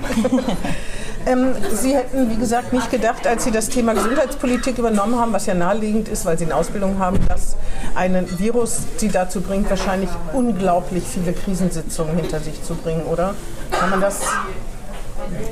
[1.26, 5.46] ähm, Sie hätten, wie gesagt, nicht gedacht, als Sie das Thema Gesundheitspolitik übernommen haben, was
[5.46, 7.56] ja naheliegend ist, weil Sie eine Ausbildung haben, dass
[7.96, 13.36] ein Virus Sie dazu bringt, wahrscheinlich unglaublich viele Krisensitzungen hinter sich zu bringen, oder?
[13.72, 14.22] Kann man das,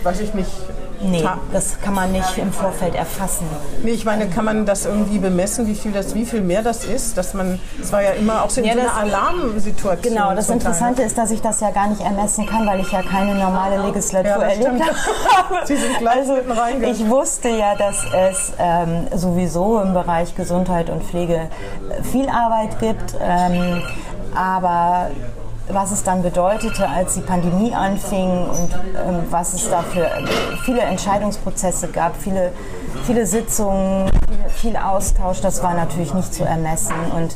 [0.03, 0.49] weiß ich nicht,
[0.99, 3.45] Nee, das kann man nicht im Vorfeld erfassen.
[3.83, 6.85] Nee, ich meine, kann man das irgendwie bemessen, wie viel, das, wie viel mehr das
[6.85, 7.17] ist?
[7.17, 10.13] Dass man, es war ja immer auch so, ja, so eine Alarmsituation.
[10.13, 13.03] Genau, das Interessante ist, dass ich das ja gar nicht ermessen kann, weil ich ja
[13.03, 14.81] keine normale Legislatur ja, erlebt
[15.35, 15.67] habe.
[15.67, 16.37] Sie sind gleich also,
[16.81, 21.49] Ich wusste ja, dass es ähm, sowieso im Bereich Gesundheit und Pflege
[22.11, 23.15] viel Arbeit gibt.
[23.21, 23.83] Ähm,
[24.35, 25.09] aber
[25.69, 30.09] was es dann bedeutete, als die Pandemie anfing und ähm, was es da für
[30.63, 32.51] viele Entscheidungsprozesse gab, viele,
[33.05, 36.95] viele Sitzungen, viel, viel Austausch, das war natürlich nicht zu ermessen.
[37.15, 37.35] Und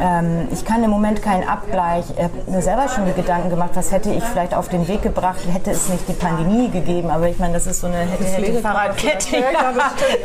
[0.00, 2.04] ähm, ich kann im Moment keinen Abgleich.
[2.16, 5.02] Ich habe mir selber schon die Gedanken gemacht, was hätte ich vielleicht auf den Weg
[5.02, 7.10] gebracht, hätte es nicht die Pandemie gegeben.
[7.10, 9.36] Aber ich meine, das ist so eine hätte, hätte Fahrradkette.
[9.38, 9.72] Ja,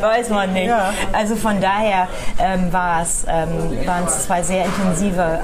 [0.00, 0.68] weiß man nicht.
[0.68, 0.92] Ja.
[1.12, 5.40] Also von daher ähm, war es, ähm, waren es zwei sehr intensive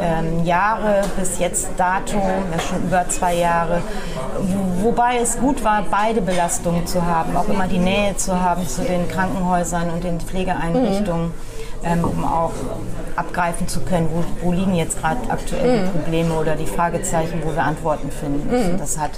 [0.00, 3.82] ähm, Jahre bis jetzt dato, ja schon über zwei Jahre.
[4.82, 8.82] Wobei es gut war, beide Belastungen zu haben, auch immer die Nähe zu haben zu
[8.82, 11.26] den Krankenhäusern und den Pflegeeinrichtungen.
[11.28, 11.47] Mhm
[11.84, 12.52] ähm, um auch
[13.16, 15.84] abgreifen zu können, wo, wo liegen jetzt gerade aktuell mhm.
[15.84, 18.74] die Probleme oder die Fragezeichen, wo wir Antworten finden müssen.
[18.74, 18.78] Mhm.
[18.78, 19.12] Das hat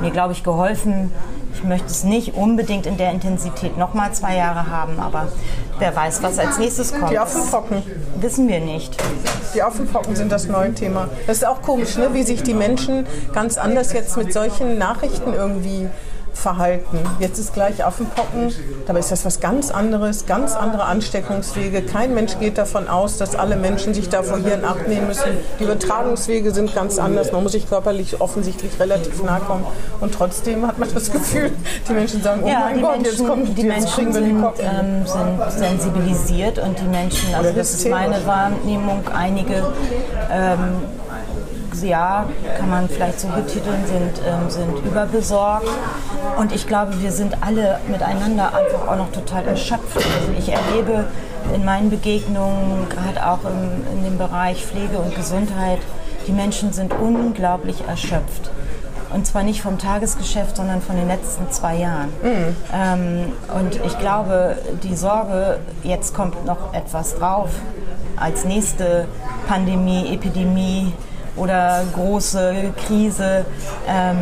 [0.00, 1.12] mir, glaube ich, geholfen.
[1.54, 5.28] Ich möchte es nicht unbedingt in der Intensität nochmal zwei Jahre haben, aber
[5.78, 7.10] wer weiß, was als nächstes kommt.
[7.10, 7.82] Die Affenpocken.
[8.16, 8.96] Wissen wir nicht.
[9.54, 11.08] Die Affenpocken sind das neue Thema.
[11.26, 12.14] Das ist auch komisch, ne?
[12.14, 15.88] wie sich die Menschen ganz anders jetzt mit solchen Nachrichten irgendwie
[16.34, 16.98] Verhalten.
[17.20, 18.52] Jetzt ist gleich Affenpocken,
[18.86, 21.82] dabei ist das was ganz anderes, ganz andere Ansteckungswege.
[21.82, 25.30] Kein Mensch geht davon aus, dass alle Menschen sich davor hier in Acht nehmen müssen.
[25.60, 27.32] Die Übertragungswege sind ganz anders.
[27.32, 29.66] Man muss sich körperlich offensichtlich relativ nahe kommen.
[30.00, 31.52] Und trotzdem hat man das Gefühl,
[31.88, 35.06] die Menschen sagen, oh ja, mein Gott, Menschen, jetzt kommt die jetzt Menschen sind, ähm,
[35.06, 39.66] sind, sensibilisiert und die Menschen, also das ist meine Wahrnehmung, einige
[40.30, 40.58] ähm,
[41.80, 42.26] ja,
[42.58, 45.68] kann man vielleicht so betiteln, sind, ähm, sind überbesorgt.
[46.38, 49.96] Und ich glaube, wir sind alle miteinander einfach auch noch total erschöpft.
[49.96, 51.06] Also ich erlebe
[51.54, 55.78] in meinen Begegnungen, gerade auch im, in dem Bereich Pflege und Gesundheit,
[56.26, 58.50] die Menschen sind unglaublich erschöpft.
[59.12, 62.08] Und zwar nicht vom Tagesgeschäft, sondern von den letzten zwei Jahren.
[62.22, 62.56] Mhm.
[62.72, 67.50] Ähm, und ich glaube, die Sorge, jetzt kommt noch etwas drauf,
[68.16, 69.06] als nächste
[69.48, 70.92] Pandemie, Epidemie,
[71.36, 73.44] oder große Krise.
[73.88, 74.18] Ähm,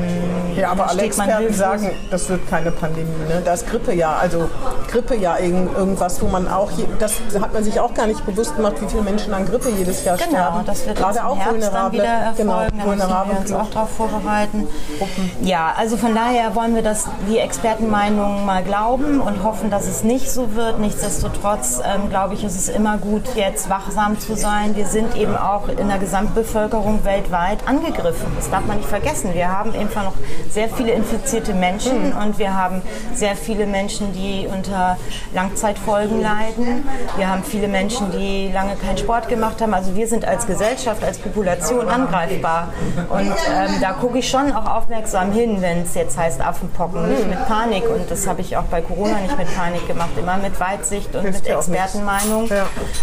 [0.57, 3.09] ja, aber alle Experten sagen, das wird keine Pandemie.
[3.29, 3.42] Ne?
[3.44, 4.49] Da ist Grippe ja, also
[4.90, 8.75] Grippe ja irgendwas, wo man auch, das hat man sich auch gar nicht bewusst gemacht,
[8.81, 10.53] wie viele Menschen an Grippe jedes Jahr genau, sterben.
[10.59, 13.53] Genau, das wird Gerade auch Herbst vulnerable, dann wieder erfolgen, genau, da müssen wir uns
[13.53, 14.68] auch darauf vorbereiten.
[14.99, 15.31] Gruppen.
[15.42, 20.05] Ja, also von daher wollen wir das, die Expertenmeinungen mal glauben und hoffen, dass es
[20.05, 20.79] nicht so wird.
[20.79, 24.77] Nichtsdestotrotz ähm, glaube ich, ist es immer gut, jetzt wachsam zu sein.
[24.77, 28.27] Wir sind eben auch in der Gesamtbevölkerung weltweit angegriffen.
[28.37, 29.35] Das darf man nicht vergessen.
[29.35, 30.15] Wir haben einfach noch
[30.51, 32.17] sehr viele infizierte Menschen mhm.
[32.17, 32.83] und wir haben
[33.15, 34.97] sehr viele Menschen, die unter
[35.35, 36.89] Langzeitfolgen leiden.
[37.17, 39.75] Wir haben viele Menschen, die lange keinen Sport gemacht haben.
[39.75, 42.69] Also wir sind als Gesellschaft, als Population angreifbar.
[43.09, 47.27] Und ähm, da gucke ich schon auch aufmerksam hin, wenn es jetzt heißt Affenpocken, nicht
[47.29, 47.85] mit Panik.
[47.89, 51.25] Und das habe ich auch bei Corona nicht mit Panik gemacht, immer mit Weitsicht und
[51.25, 52.49] mit Expertenmeinung.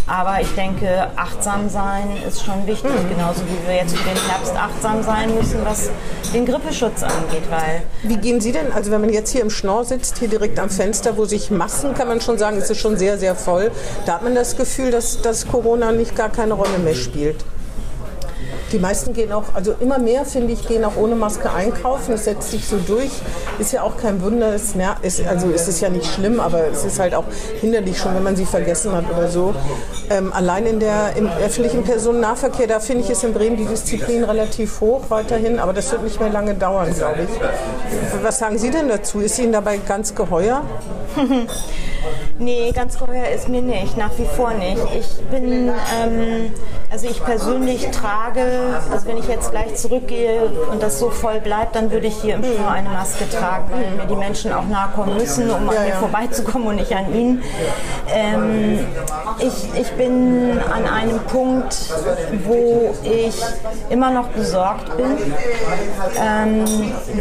[0.07, 3.09] Aber ich denke, achtsam sein ist schon wichtig, mhm.
[3.09, 5.89] genauso wie wir jetzt jetzt für den Herbst achtsam sein müssen, was
[6.33, 7.43] den Grippeschutz angeht.
[7.49, 10.59] Weil Wie gehen Sie denn, also wenn man jetzt hier im Schnorr sitzt, hier direkt
[10.59, 13.71] am Fenster, wo sich Massen, kann man schon sagen, ist es schon sehr, sehr voll,
[14.05, 17.37] da hat man das Gefühl, dass, dass Corona nicht gar keine Rolle mehr spielt.
[18.71, 22.11] Die meisten gehen auch, also immer mehr finde ich, gehen auch ohne Maske einkaufen.
[22.11, 23.11] Das setzt sich so durch.
[23.59, 24.53] Ist ja auch kein Wunder.
[24.53, 27.25] Es ist, also es ist ja nicht schlimm, aber es ist halt auch
[27.61, 29.55] hinderlich schon, wenn man sie vergessen hat oder so.
[30.09, 34.23] Ähm, allein in der, im öffentlichen Personennahverkehr, da finde ich es in Bremen die Disziplin
[34.23, 38.23] relativ hoch weiterhin, aber das wird nicht mehr lange dauern, glaube ich.
[38.23, 39.19] Was sagen Sie denn dazu?
[39.19, 40.63] Ist Ihnen dabei ganz geheuer?
[42.39, 44.81] nee, ganz geheuer ist mir nicht, nach wie vor nicht.
[44.97, 46.51] Ich bin, ähm,
[46.89, 48.56] also ich persönlich trage,
[48.91, 52.35] also wenn ich jetzt gleich zurückgehe und das so voll bleibt, dann würde ich hier
[52.35, 55.85] im Flur eine Maske tragen, weil mir die Menschen auch nahe kommen müssen, um an
[55.85, 57.43] mir vorbeizukommen und nicht an ihnen.
[58.13, 58.79] Ähm,
[59.39, 61.75] ich, ich bin an einem Punkt,
[62.45, 63.35] wo ich
[63.89, 65.17] immer noch besorgt bin,
[66.21, 66.65] ähm,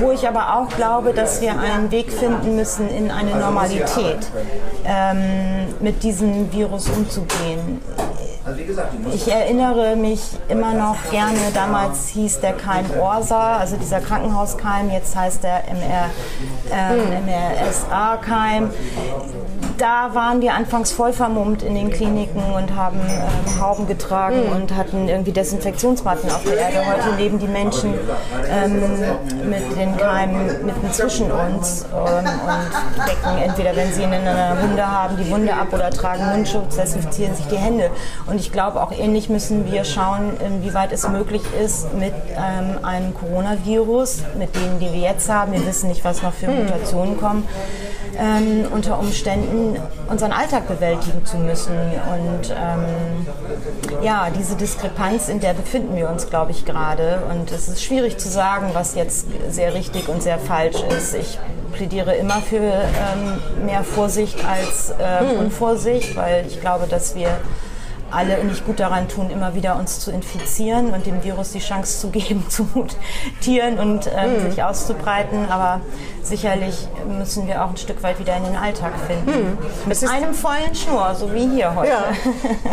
[0.00, 4.18] wo ich aber auch glaube, dass wir einen Weg finden müssen in eine Normalität,
[4.84, 7.80] ähm, mit diesem Virus umzugehen.
[9.12, 15.16] Ich erinnere mich immer noch gerne, damals hieß der Keim Orsa, also dieser Krankenhauskeim, jetzt
[15.16, 16.10] heißt der MR,
[16.72, 18.70] äh, MRSA-Keim
[19.78, 24.56] da waren wir anfangs voll vermummt in den Kliniken und haben ähm, Hauben getragen mhm.
[24.56, 26.78] und hatten irgendwie Desinfektionsmatten auf der Erde.
[26.86, 27.94] Heute leben die Menschen
[28.50, 28.80] ähm,
[29.48, 35.16] mit den Keimen mitten zwischen uns ähm, und decken entweder, wenn sie eine Wunde haben,
[35.16, 37.90] die Wunde ab oder tragen Mundschutz, desinfizieren sich die Hände.
[38.26, 43.14] Und ich glaube, auch ähnlich müssen wir schauen, inwieweit es möglich ist, mit ähm, einem
[43.14, 46.64] Coronavirus, mit denen, die wir jetzt haben, wir wissen nicht, was noch für hm.
[46.64, 47.48] Mutationen kommen,
[48.18, 49.65] ähm, unter Umständen
[50.08, 51.72] unseren Alltag bewältigen zu müssen.
[51.74, 53.26] Und ähm,
[54.02, 57.22] ja, diese Diskrepanz, in der befinden wir uns, glaube ich, gerade.
[57.30, 61.14] Und es ist schwierig zu sagen, was jetzt sehr richtig und sehr falsch ist.
[61.14, 61.38] Ich
[61.72, 65.38] plädiere immer für ähm, mehr Vorsicht als äh, hm.
[65.38, 67.28] Unvorsicht, weil ich glaube, dass wir
[68.10, 72.00] alle nicht gut daran tun, immer wieder uns zu infizieren und dem Virus die Chance
[72.00, 74.50] zu geben, zu mutieren und äh, mhm.
[74.50, 75.48] sich auszubreiten.
[75.50, 75.80] Aber
[76.28, 79.50] sicherlich müssen wir auch ein Stück weit wieder in den Alltag finden.
[79.50, 79.58] Mhm.
[79.86, 81.88] Mit einem vollen Schnur, so wie hier heute.
[81.88, 82.04] Ja,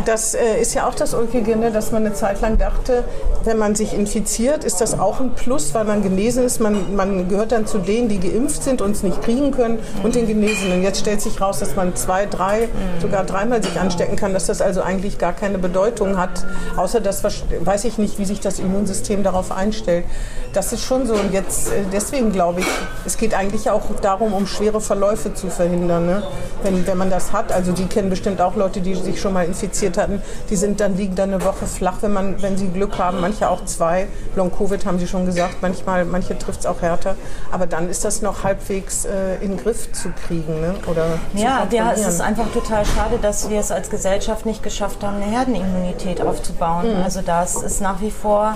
[0.06, 3.04] das äh, ist ja auch das Ulkige, ne, dass man eine Zeit lang dachte,
[3.44, 6.60] wenn man sich infiziert, ist das auch ein Plus, weil man genesen ist.
[6.60, 10.06] Man, man gehört dann zu denen, die geimpft sind und es nicht kriegen können mhm.
[10.06, 10.82] und den Genesenen.
[10.82, 13.02] Jetzt stellt sich raus, dass man zwei, drei, mhm.
[13.02, 16.46] sogar dreimal sich anstecken kann, dass das also eigentlich gar keine Bedeutung hat,
[16.78, 20.06] außer dass, weiß ich nicht, wie sich das Immunsystem darauf einstellt.
[20.54, 21.14] Das ist schon so.
[21.14, 22.68] Und jetzt, äh, deswegen glaube ich,
[23.06, 26.06] es geht eigentlich auch darum, um schwere Verläufe zu verhindern.
[26.06, 26.24] Ne?
[26.64, 29.46] Wenn, wenn man das hat, also die kennen bestimmt auch Leute, die sich schon mal
[29.46, 32.98] infiziert hatten, die sind dann, liegen dann eine Woche flach, wenn, man, wenn sie Glück
[32.98, 33.22] haben.
[33.22, 34.08] Manche auch zwei.
[34.36, 37.16] Long-Covid haben sie schon gesagt, manchmal, manche trifft es auch härter.
[37.52, 40.62] Aber dann ist das noch halbwegs äh, in den Griff zu kriegen.
[40.62, 40.76] Ne?
[40.88, 45.04] Oder ja, ja, es ist einfach total schade, dass wir es als Gesellschaft nicht geschafft
[45.04, 46.98] haben, eine Herdenimmunität aufzubauen.
[46.98, 47.04] Mhm.
[47.04, 48.56] Also das ist nach wie vor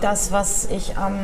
[0.00, 1.18] das, was ich am,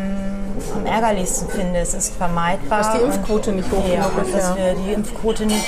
[0.75, 1.81] am, ärgerlichsten finde.
[1.81, 2.79] Es ist vermeidbar.
[2.79, 4.35] Dass die Impfquote nicht hoch genug ist.
[4.35, 5.67] Dass wir die Impfquote nicht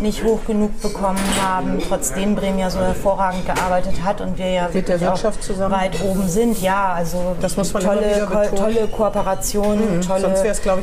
[0.00, 4.68] nicht hoch genug bekommen haben, trotzdem Bremen ja so hervorragend gearbeitet hat und wir ja
[4.72, 5.74] Mit der auch Wirtschaft zusammen?
[5.74, 6.60] weit oben sind.
[6.62, 10.34] Ja, also Das muss man tolle, ko tolle Kooperation, Mhm, tolle,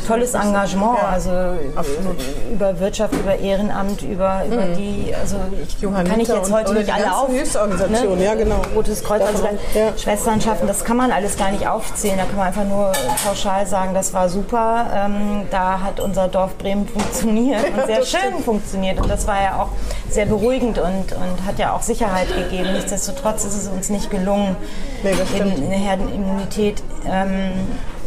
[0.08, 0.34] tolles.
[0.34, 1.30] Engagement, Ja, also
[1.76, 2.18] absolut.
[2.52, 7.16] über Wirtschaft, über Ehrenamt, über, über die, also ich kann ich jetzt heute nicht alle
[7.16, 7.30] auf.
[7.30, 8.24] ne?
[8.24, 8.62] Ja, genau.
[8.76, 9.98] Rotes Kreuz, also ja.
[9.98, 12.18] Schwesternschaften, das kann man alles gar nicht aufzählen.
[12.18, 12.92] Da kann man einfach nur
[13.26, 14.88] pauschal sagen, das war super.
[14.94, 19.00] Ähm, da hat unser Dorf Bremen funktioniert und sehr schön funktioniert.
[19.08, 19.70] Und das war ja auch
[20.10, 22.74] sehr beruhigend und, und hat ja auch Sicherheit gegeben.
[22.74, 24.58] Nichtsdestotrotz ist es uns nicht gelungen,
[25.02, 27.52] Nee, eine Herdenimmunität ähm,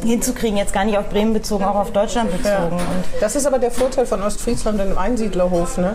[0.04, 0.58] hinzukriegen.
[0.58, 2.72] Jetzt gar nicht auf Bremen bezogen, auch auf Deutschland bezogen.
[2.72, 5.78] Und Das ist aber der Vorteil von Ostfriesland dem Einsiedlerhof.
[5.78, 5.94] Ne?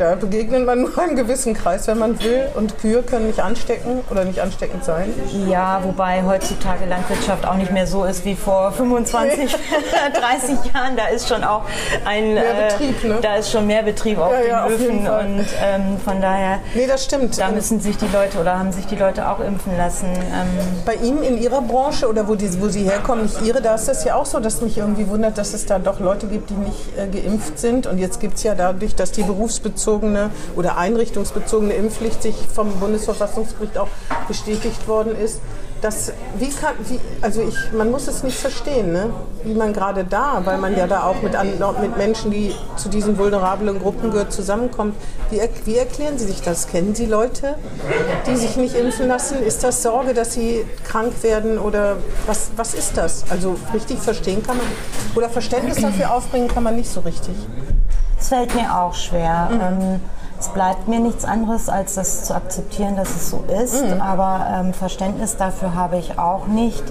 [0.00, 2.46] Da begegnet man nur einem gewissen Kreis, wenn man will.
[2.54, 5.12] Und Kühe können nicht anstecken oder nicht ansteckend sein.
[5.46, 10.96] Ja, wobei heutzutage Landwirtschaft auch nicht mehr so ist wie vor 25, 30 Jahren.
[10.96, 11.64] Da ist schon auch
[12.06, 13.18] ein Mehr äh, Betrieb, ne?
[13.20, 15.24] da ist schon mehr Betrieb auf Ja, den ja, auf Höfen Fall.
[15.26, 17.38] und ähm, von daher Nee, das stimmt.
[17.38, 20.06] da müssen sich die Leute oder haben sich die Leute auch impfen lassen.
[20.14, 20.48] Ähm,
[20.86, 23.86] Bei Ihnen in Ihrer Branche oder wo, die, wo Sie herkommen, nicht Ihre, da ist
[23.86, 26.54] das ja auch so, dass mich irgendwie wundert, dass es da doch Leute gibt, die
[26.54, 27.86] nicht äh, geimpft sind.
[27.86, 29.22] Und jetzt gibt es ja dadurch, dass die
[29.90, 33.88] berufsbezogene oder einrichtungsbezogene Impfpflicht sich vom Bundesverfassungsgericht auch
[34.28, 35.40] bestätigt worden ist.
[35.80, 39.14] Das, wie kann, wie, also ich, man muss es nicht verstehen, ne?
[39.44, 41.32] wie man gerade da, weil man ja da auch mit,
[41.80, 44.94] mit Menschen, die zu diesen vulnerablen Gruppen gehört, zusammenkommt.
[45.30, 46.66] Wie, wie erklären Sie sich das?
[46.66, 47.54] Kennen Sie Leute,
[48.26, 49.42] die sich nicht impfen lassen?
[49.42, 53.24] Ist das Sorge, dass sie krank werden oder was, was ist das?
[53.30, 54.66] Also richtig verstehen kann man
[55.14, 57.34] oder Verständnis dafür aufbringen kann man nicht so richtig.
[58.20, 59.48] Es fällt mir auch schwer.
[59.50, 59.60] Mhm.
[59.60, 60.00] Ähm,
[60.38, 63.84] es bleibt mir nichts anderes, als das zu akzeptieren, dass es so ist.
[63.84, 64.00] Mhm.
[64.00, 66.82] Aber ähm, Verständnis dafür habe ich auch nicht.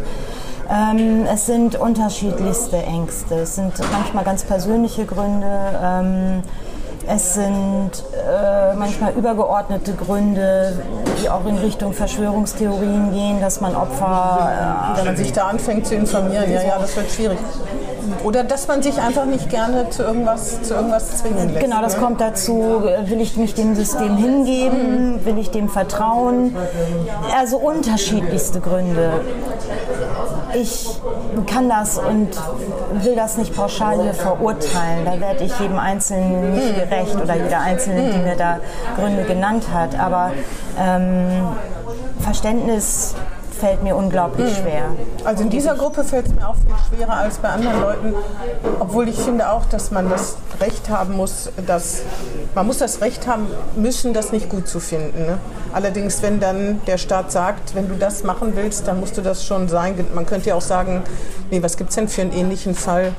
[0.69, 3.35] Ähm, es sind unterschiedlichste Ängste.
[3.35, 5.79] Es sind manchmal ganz persönliche Gründe.
[5.81, 6.43] Ähm,
[7.11, 10.79] es sind äh, manchmal übergeordnete Gründe,
[11.21, 15.95] die auch in Richtung Verschwörungstheorien gehen, dass man Opfer Wenn man sich da anfängt zu
[15.95, 17.39] informieren, ja, ja, das wird schwierig.
[18.23, 21.65] Oder dass man sich einfach nicht gerne zu irgendwas, zu irgendwas zwingen lässt.
[21.65, 22.01] Genau, das ne?
[22.01, 22.83] kommt dazu.
[23.05, 25.25] Will ich mich dem System hingeben?
[25.25, 26.55] Will ich dem vertrauen?
[27.37, 29.21] Also unterschiedlichste Gründe.
[30.53, 30.98] Ich
[31.45, 32.29] kann das und
[33.03, 35.05] will das nicht pauschal hier verurteilen.
[35.05, 38.59] Da werde ich jedem Einzelnen nicht gerecht oder jeder Einzelne, die mir da
[38.95, 39.99] Gründe genannt hat.
[39.99, 40.31] Aber
[40.79, 41.47] ähm,
[42.19, 43.15] Verständnis
[43.59, 44.85] fällt mir unglaublich schwer.
[45.23, 48.13] Also in dieser Gruppe fällt es mir auch viel schwerer als bei anderen Leuten,
[48.79, 52.01] obwohl ich finde auch, dass man das Recht haben muss, dass
[52.55, 55.25] man muss das Recht haben müssen, das nicht gut zu finden.
[55.25, 55.37] Ne?
[55.73, 59.45] Allerdings, wenn dann der Staat sagt, wenn du das machen willst, dann musst du das
[59.45, 59.95] schon sein.
[60.15, 61.03] Man könnte ja auch sagen,
[61.51, 63.13] nee, was gibt es denn für einen ähnlichen Fall?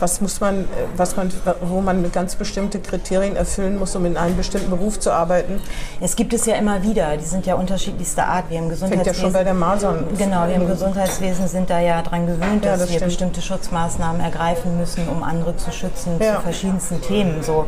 [0.00, 1.32] Was muss man, äh, was man,
[1.62, 5.60] wo man ganz bestimmte Kriterien erfüllen muss, um in einem bestimmten Beruf zu arbeiten?
[6.00, 7.16] Es gibt es ja immer wieder.
[7.16, 8.44] Die sind ja unterschiedlichster Art.
[8.48, 10.04] Wir im Fängt ja Gesundheitswesen schon bei der Masern.
[10.16, 13.04] Genau, wir im Gesundheitswesen sind da ja dran gewöhnt, Ja, dass das wir stimmt.
[13.10, 16.36] bestimmte Schutzmaßnahmen ergreifen müssen, um andere zu schützen Ja.
[16.36, 17.42] zu verschiedensten Themen.
[17.42, 17.66] So,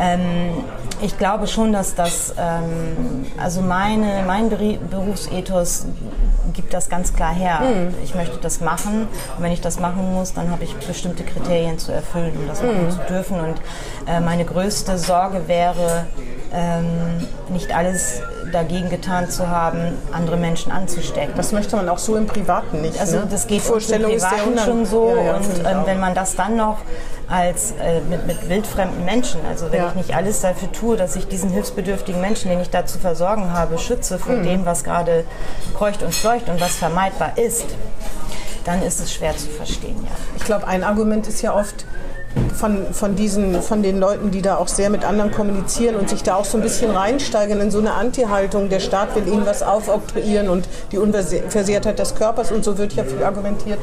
[0.00, 0.64] ähm,
[1.02, 5.86] ich glaube schon, dass das, ähm, also meine, mein Berufsethos
[6.52, 7.60] gibt das ganz klar her.
[7.60, 7.94] Hm.
[8.02, 11.78] Ich möchte das machen und wenn ich das machen muss, dann habe ich bestimmte Kriterien
[11.78, 13.40] zu erfüllen, um das machen zu dürfen.
[13.40, 13.60] Und
[14.06, 16.06] äh, meine größte Sorge wäre,
[16.52, 21.34] ähm, nicht alles dagegen getan zu haben, andere Menschen anzustecken.
[21.36, 22.98] Das möchte man auch so im Privaten nicht.
[23.00, 23.26] Also ne?
[23.30, 26.14] das geht Vorstellung im ist Privaten unang- schon so Ja, ja, und ähm, wenn man
[26.14, 26.78] das dann noch
[27.28, 29.88] als äh, mit, mit wildfremden Menschen, also wenn Ja.
[29.88, 33.52] ich nicht alles dafür tue, dass ich diesen hilfsbedürftigen Menschen, den ich da zu versorgen
[33.52, 34.42] habe, schütze vor Mhm.
[34.44, 35.24] dem, was gerade
[35.76, 37.66] kreucht und fleucht und was vermeidbar ist,
[38.64, 40.10] dann ist es schwer zu verstehen, ja.
[40.36, 41.86] Ich glaube, ein Argument ist ja oft
[42.54, 46.22] von, von, diesen, von den Leuten, die da auch sehr mit anderen kommunizieren und sich
[46.22, 48.68] da auch so ein bisschen reinsteigern in so eine Anti-Haltung.
[48.68, 53.04] Der Staat will ihnen was aufoktroyieren und die Unversehrtheit des Körpers und so wird ja
[53.04, 53.78] viel argumentiert,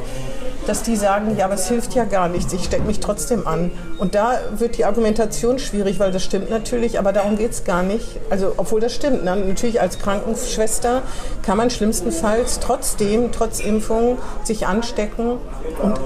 [0.68, 3.70] dass die sagen, ja, aber es hilft ja gar nichts, ich stecke mich trotzdem an.
[3.98, 7.82] Und da wird die Argumentation schwierig, weil das stimmt natürlich, aber darum geht es gar
[7.82, 8.20] nicht.
[8.28, 9.34] Also, obwohl das stimmt, ne?
[9.34, 11.02] natürlich als Krankenschwester
[11.42, 15.38] kann man schlimmstenfalls trotzdem, trotz Impfung, sich anstecken
[15.82, 16.00] und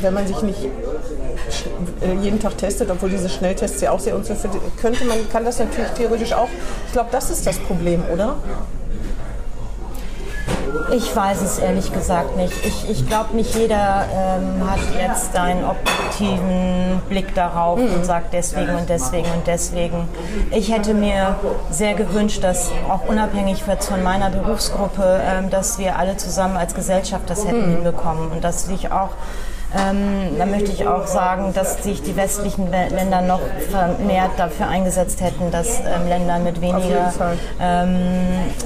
[0.00, 0.64] wenn man sich nicht
[2.00, 5.44] äh, jeden Tag testet, obwohl diese Schnelltests ja auch sehr unzuverlässig sind, könnte man, kann
[5.44, 6.48] das natürlich theoretisch auch.
[6.86, 8.36] Ich glaube, das ist das Problem, oder?
[10.92, 12.52] Ich weiß es ehrlich gesagt nicht.
[12.64, 18.74] Ich, ich glaube, nicht jeder ähm, hat jetzt einen objektiven Blick darauf und sagt deswegen
[18.74, 20.08] und deswegen und deswegen.
[20.50, 21.36] Ich hätte mir
[21.70, 27.28] sehr gewünscht, dass auch unabhängig von meiner Berufsgruppe, ähm, dass wir alle zusammen als Gesellschaft
[27.28, 29.10] das hätten hinbekommen und dass sich auch
[29.76, 35.20] Ähm, da möchte ich auch sagen, dass sich die westlichen Länder noch vermehrt dafür eingesetzt
[35.20, 37.12] hätten, dass ähm, Länder mit weniger,
[37.60, 37.98] ähm,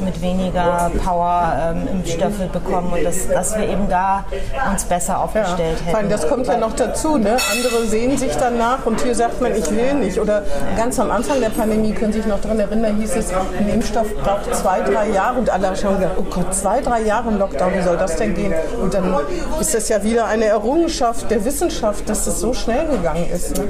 [0.05, 4.25] mit weniger Power ähm, Impfstoffe bekommen und dass, dass wir eben da
[4.71, 5.99] uns besser aufgestellt ja.
[5.99, 6.09] hätten.
[6.09, 7.19] Das kommt ja noch dazu.
[7.19, 7.37] Ne?
[7.53, 10.21] Andere sehen sich danach und hier sagt man, ich will nicht.
[10.21, 10.43] Oder
[10.77, 14.07] ganz am Anfang der Pandemie, können Sie sich noch daran erinnern, hieß es, ein Impfstoff
[14.23, 17.75] braucht zwei, drei Jahre und alle haben gedacht, oh Gott, zwei, drei Jahre im Lockdown,
[17.75, 18.55] wie soll das denn gehen?
[18.81, 19.17] Und dann
[19.61, 20.92] ist das ja wieder eine Errungenschaft
[21.31, 23.57] der Wissenschaft, dass das so schnell gegangen ist.
[23.57, 23.65] Ne?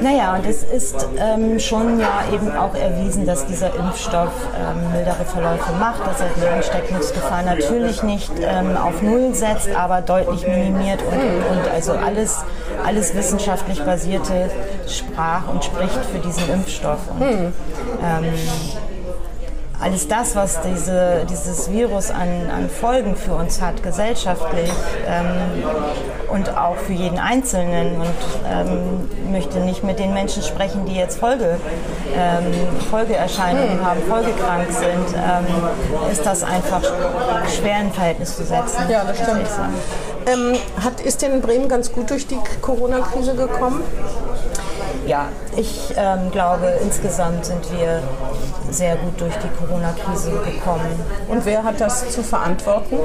[0.00, 5.24] Naja, und es ist ähm, schon ja eben auch erwiesen, dass dieser Impfstoff ähm, mildere
[5.24, 11.00] Verläufe macht, dass er die Ansteckungsgefahr natürlich nicht ähm, auf Null setzt, aber deutlich minimiert
[11.02, 12.38] und, und also alles,
[12.84, 14.50] alles wissenschaftlich basierte
[14.86, 17.00] sprach und spricht für diesen Impfstoff.
[17.18, 17.52] Und, hm.
[19.82, 24.70] Alles das, was diese, dieses Virus an, an Folgen für uns hat, gesellschaftlich
[25.06, 25.64] ähm,
[26.30, 28.00] und auch für jeden Einzelnen.
[28.00, 28.08] Und
[28.48, 31.56] ähm, möchte nicht mit den Menschen sprechen, die jetzt Folge,
[32.14, 32.52] ähm,
[32.90, 33.84] Folgeerscheinungen hm.
[33.84, 36.82] haben, folgekrank sind, ähm, ist das einfach
[37.48, 38.84] schwer in Verhältnis zu setzen.
[38.88, 39.48] Ja, das stimmt.
[40.26, 43.82] Ähm, hat, ist denn Bremen ganz gut durch die Corona-Krise gekommen?
[45.06, 48.02] Ja, ich ähm, glaube, insgesamt sind wir
[48.70, 51.00] sehr gut durch die Corona-Krise gekommen.
[51.28, 52.96] Und wer hat das zu verantworten?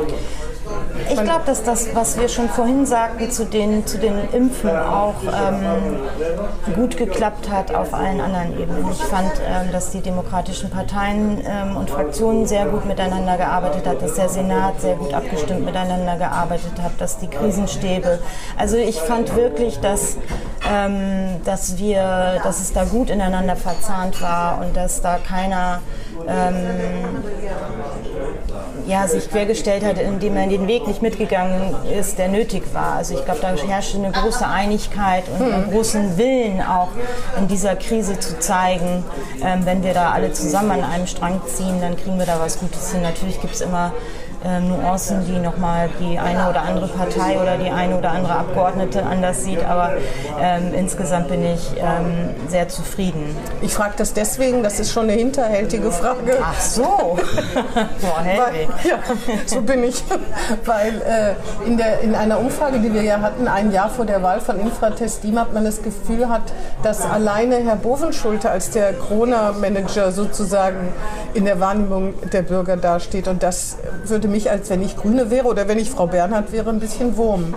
[1.09, 5.15] Ich glaube, dass das, was wir schon vorhin sagten, zu den, zu den Impfen auch
[5.23, 8.91] ähm, gut geklappt hat auf allen anderen Ebenen.
[8.91, 14.01] Ich fand, ähm, dass die demokratischen Parteien ähm, und Fraktionen sehr gut miteinander gearbeitet hat,
[14.01, 18.19] dass der Senat sehr gut abgestimmt miteinander gearbeitet hat, dass die Krisenstäbe.
[18.57, 20.17] Also ich fand wirklich, dass,
[20.69, 25.81] ähm, dass wir, dass es da gut ineinander verzahnt war und dass da keiner
[26.27, 26.55] ähm,
[28.87, 32.93] ja, sich quergestellt hat, indem er den Weg nicht mitgegangen ist, der nötig war.
[32.93, 36.89] Also ich glaube, da herrschte eine große Einigkeit und einen großen Willen auch
[37.37, 39.03] in dieser Krise zu zeigen,
[39.43, 42.59] ähm, wenn wir da alle zusammen an einem Strang ziehen, dann kriegen wir da was
[42.59, 43.01] Gutes hin.
[43.01, 43.91] Natürlich gibt es immer
[44.47, 49.03] äh, Nuancen, die nochmal die eine oder andere Partei oder die eine oder andere Abgeordnete
[49.05, 49.63] anders sieht.
[49.63, 49.93] Aber
[50.39, 53.35] ähm, insgesamt bin ich ähm, sehr zufrieden.
[53.61, 56.37] Ich frage das deswegen, das ist schon eine hinterhältige Frage.
[56.41, 56.81] Ach so.
[58.01, 58.99] Boah, Weil, ja,
[59.45, 60.03] so bin ich.
[60.65, 64.23] Weil äh, in, der, in einer Umfrage, die wir ja hatten, ein Jahr vor der
[64.23, 66.43] Wahl von Infratest DIMA, hat man das Gefühl hat,
[66.83, 70.93] dass alleine Herr Bovenschulte als der Corona-Manager sozusagen
[71.33, 73.27] in der Wahrnehmung der Bürger dasteht.
[73.27, 76.69] Und das würde mich, als wenn ich Grüne wäre oder wenn ich Frau Bernhard wäre,
[76.69, 77.55] ein bisschen wurmen.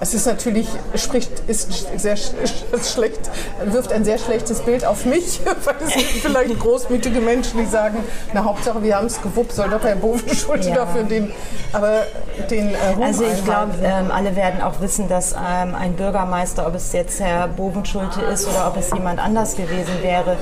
[0.00, 3.30] Es ist natürlich, spricht, ist sehr schlecht,
[3.64, 7.98] wirft ein sehr schlechtes Bild auf mich, weil es gibt vielleicht großmütige Menschen, die sagen,
[8.32, 10.74] na Hauptsache wir haben es gewuppt, soll doch Herr Bovenschulte ja.
[10.76, 11.32] dafür den,
[11.72, 12.02] aber
[12.50, 16.74] den äh, Also ich glaube, ähm, alle werden auch wissen, dass ähm, ein Bürgermeister, ob
[16.74, 20.36] es jetzt Herr Bovenschulte ist oder ob es jemand anders gewesen wäre,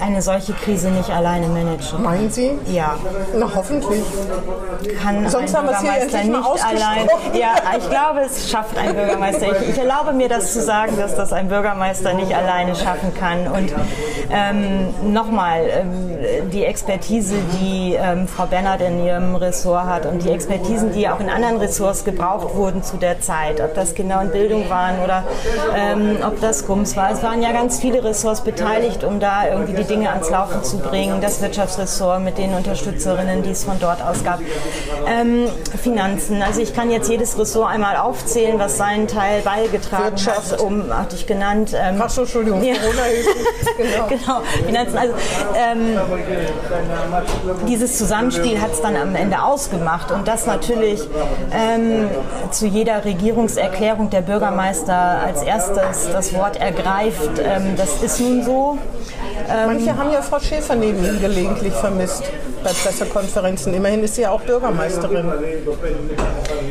[0.00, 2.02] eine solche Krise nicht alleine managen.
[2.02, 2.52] Meinen Sie?
[2.66, 2.96] Ja.
[3.34, 4.02] Na hoffentlich.
[5.02, 7.08] Kann Sonst ein Bürgermeister nicht allein.
[7.34, 9.46] Ja, ich glaube, es schafft ein Bürgermeister.
[9.60, 13.46] Ich, ich, erlaube mir das zu sagen, dass das ein Bürgermeister nicht alleine schaffen kann.
[13.48, 13.72] Und
[14.30, 20.30] ähm, nochmal, ähm, die Expertise, die ähm, Frau Bernhard in ihrem Ressort hat und die
[20.30, 24.30] Expertisen, die auch in anderen Ressorts gebraucht wurden zu der Zeit, ob das genau in
[24.30, 25.24] Bildung waren oder
[25.76, 27.10] ähm, ob das Gums war.
[27.10, 30.78] Es waren ja ganz viele Ressorts beteiligt, um da irgendwie die Dinge ans Laufen zu
[30.78, 31.20] bringen.
[31.20, 34.40] Das Wirtschaftsressort mit den Unterstützerinnen, die es von dort aus gab.
[35.06, 35.48] Ähm,
[35.82, 36.42] Finanzen.
[36.42, 40.52] Also ich kann jetzt jedes Ressort einmal aufzählen, was seinen Teil beigetragen Wirtschaft.
[40.52, 41.72] hat, um, hatte ich genannt.
[41.74, 42.74] Ähm, Ach so, Entschuldigung, ja.
[43.76, 44.06] genau.
[44.08, 44.98] genau, Finanzen.
[44.98, 45.14] Also
[45.54, 45.98] ähm,
[47.68, 51.00] dieses Zusammenspiel hat es dann am Ende ausgemacht und das natürlich
[51.52, 52.08] ähm,
[52.50, 57.38] zu jeder Regierungserklärung der Bürgermeister als erstes das Wort ergreift.
[57.38, 58.78] Ähm, das ist nun so.
[59.48, 62.24] Ähm, Manche haben ja Frau Schäfer neben Ihnen gelegentlich vermisst
[62.66, 63.72] bei Pressekonferenzen.
[63.74, 65.32] Immerhin ist sie ja auch Bürgermeisterin.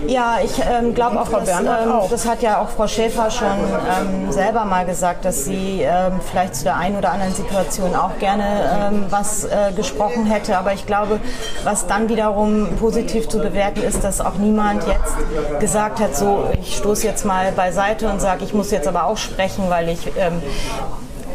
[0.08, 3.48] Ja, ich ähm, glaube auch, dass, ähm, auch, das hat ja auch Frau Schäfer schon
[3.48, 8.18] ähm, selber mal gesagt, dass sie ähm, vielleicht zu der einen oder anderen Situation auch
[8.20, 10.58] gerne ähm, was äh, gesprochen hätte.
[10.58, 11.20] Aber ich glaube,
[11.64, 16.76] was dann wiederum positiv zu bewerten ist, dass auch niemand jetzt gesagt hat, so ich
[16.76, 20.42] stoße jetzt mal beiseite und sage, ich muss jetzt aber auch sprechen, weil ich ähm,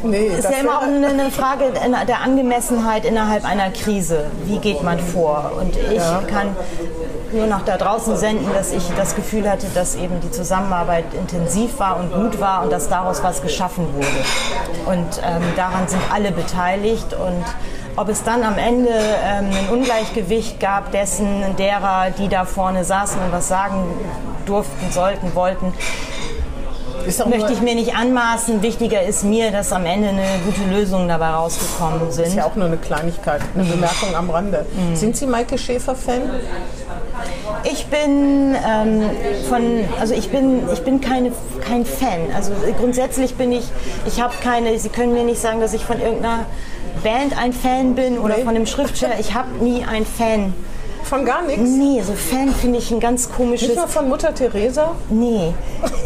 [0.03, 1.73] Nee, ist ja immer auch eine Frage
[2.09, 4.27] der Angemessenheit innerhalb einer Krise.
[4.45, 5.53] Wie geht man vor?
[5.61, 6.23] Und ich ja.
[6.29, 6.57] kann
[7.33, 11.79] nur nach da draußen senden, dass ich das Gefühl hatte, dass eben die Zusammenarbeit intensiv
[11.79, 14.07] war und gut war und dass daraus was geschaffen wurde.
[14.87, 17.45] Und ähm, daran sind alle beteiligt und
[17.97, 23.21] ob es dann am Ende ähm, ein Ungleichgewicht gab dessen, derer, die da vorne saßen
[23.21, 23.85] und was sagen
[24.47, 25.73] durften, sollten, wollten.
[27.27, 28.63] Möchte ich mir nicht anmaßen.
[28.63, 32.27] Wichtiger ist mir, dass am Ende eine gute Lösung dabei rausgekommen sind.
[32.27, 33.71] Ist ja auch nur eine Kleinigkeit, eine mhm.
[33.71, 34.67] Bemerkung am Rande.
[34.75, 34.97] Mhm.
[34.97, 36.23] Sind Sie Maike Schäfer-Fan?
[37.65, 39.11] Ich bin ähm,
[39.49, 39.63] von,
[40.01, 42.33] also ich bin, ich bin keine, kein Fan.
[42.35, 43.65] Also grundsätzlich bin ich,
[44.07, 46.47] ich habe keine, Sie können mir nicht sagen, dass ich von irgendeiner
[47.03, 48.45] Band ein Fan bin oder nee.
[48.45, 49.19] von einem Schriftsteller.
[49.19, 50.55] Ich habe nie ein Fan
[51.11, 51.69] von gar nichts?
[51.69, 53.69] Nee, so Fan finde ich ein ganz komisches.
[53.69, 54.93] Nicht mal von Mutter Teresa?
[55.11, 55.53] Nee.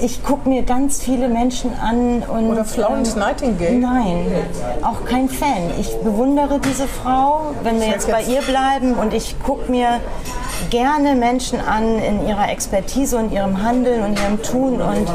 [0.02, 2.50] Ich gucke mir ganz viele Menschen an und.
[2.50, 3.78] Oder Florence ähm, Nightingale?
[3.78, 4.26] Nein,
[4.82, 5.70] auch kein Fan.
[5.78, 10.00] Ich bewundere diese Frau, wenn wir jetzt bei ihr bleiben und ich gucke mir
[10.70, 15.06] gerne Menschen an in ihrer Expertise und ihrem Handeln und ihrem Tun und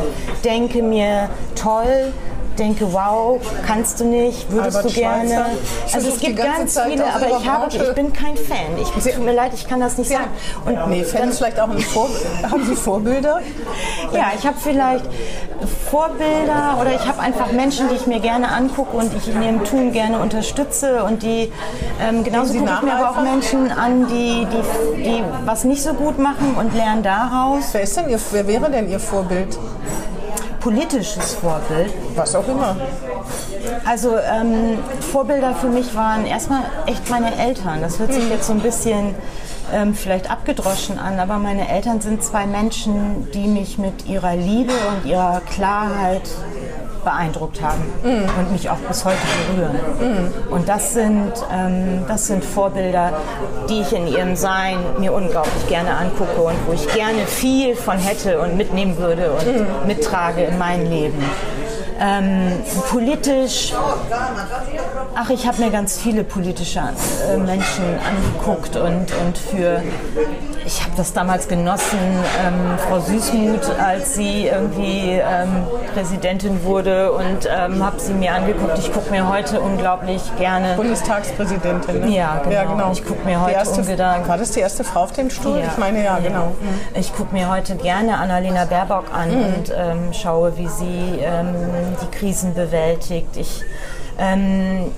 [0.44, 2.14] denke mir, toll,
[2.60, 5.46] denke, wow, kannst du nicht, würdest Albert du gerne.
[5.94, 8.78] Also es gibt ganz Zeit viele, aber ich, habe, ich bin kein Fan.
[8.82, 10.20] Ich, tut mir leid, ich kann das nicht ja.
[10.20, 10.30] sagen.
[10.66, 12.10] Und nee, Fan ist vielleicht auch ein Vor
[12.50, 13.40] Haben Sie Vorbilder?
[14.14, 15.06] Ja, ich habe vielleicht
[15.90, 19.64] Vorbilder oder ich habe einfach Menschen, die ich mir gerne angucke und ich in ihrem
[19.64, 21.52] Tun gerne unterstütze und die
[22.02, 25.94] ähm, genauso gucke ich mir aber auch Menschen an, die, die, die was nicht so
[25.94, 27.70] gut machen und lernen daraus.
[27.72, 29.58] Wer ist denn Ihr, wer wäre denn Ihr Vorbild?
[30.60, 31.94] Politisches Vorbild.
[32.16, 32.76] Was auch immer.
[33.86, 34.78] Also ähm,
[35.12, 37.82] Vorbilder für mich waren erstmal echt meine Eltern.
[37.82, 38.32] Das hört sich mhm.
[38.32, 39.16] jetzt so ein bisschen
[39.74, 44.74] ähm, vielleicht abgedroschen an, aber meine Eltern sind zwei Menschen, die mich mit ihrer Liebe
[44.74, 46.24] und ihrer Klarheit
[47.04, 48.40] beeindruckt haben mm.
[48.40, 49.80] und mich auch bis heute berühren.
[50.00, 50.54] Mm.
[50.54, 53.14] Und das sind, ähm, das sind Vorbilder,
[53.70, 57.98] die ich in ihrem Sein mir unglaublich gerne angucke und wo ich gerne viel von
[57.98, 59.88] hätte und mitnehmen würde und mm.
[59.88, 61.24] mittrage in mein Leben.
[62.02, 62.54] Ähm,
[62.90, 63.74] politisch,
[65.16, 69.84] ach, ich habe mir ganz viele politische äh, Menschen angeguckt und, und für,
[70.70, 71.98] ich habe das damals genossen,
[72.46, 75.66] ähm, Frau Süßmuth, als sie irgendwie ähm,
[75.96, 78.78] Präsidentin wurde und ähm, habe sie mir angeguckt.
[78.78, 80.76] Ich gucke mir heute unglaublich gerne.
[80.76, 82.16] Bundestagspräsidentin, ne?
[82.16, 82.54] Ja, genau.
[82.54, 82.92] Ja, genau.
[82.92, 85.58] Ich gucke mir heute erste, War das die erste Frau auf dem Stuhl?
[85.58, 85.66] Ja.
[85.72, 86.20] Ich meine, ja, ja.
[86.20, 86.52] genau.
[86.94, 89.46] Ich gucke mir heute gerne Annalena Baerbock an mhm.
[89.46, 91.56] und ähm, schaue, wie sie ähm,
[92.00, 93.38] die Krisen bewältigt.
[93.38, 93.64] Ich
[94.20, 94.92] ähm,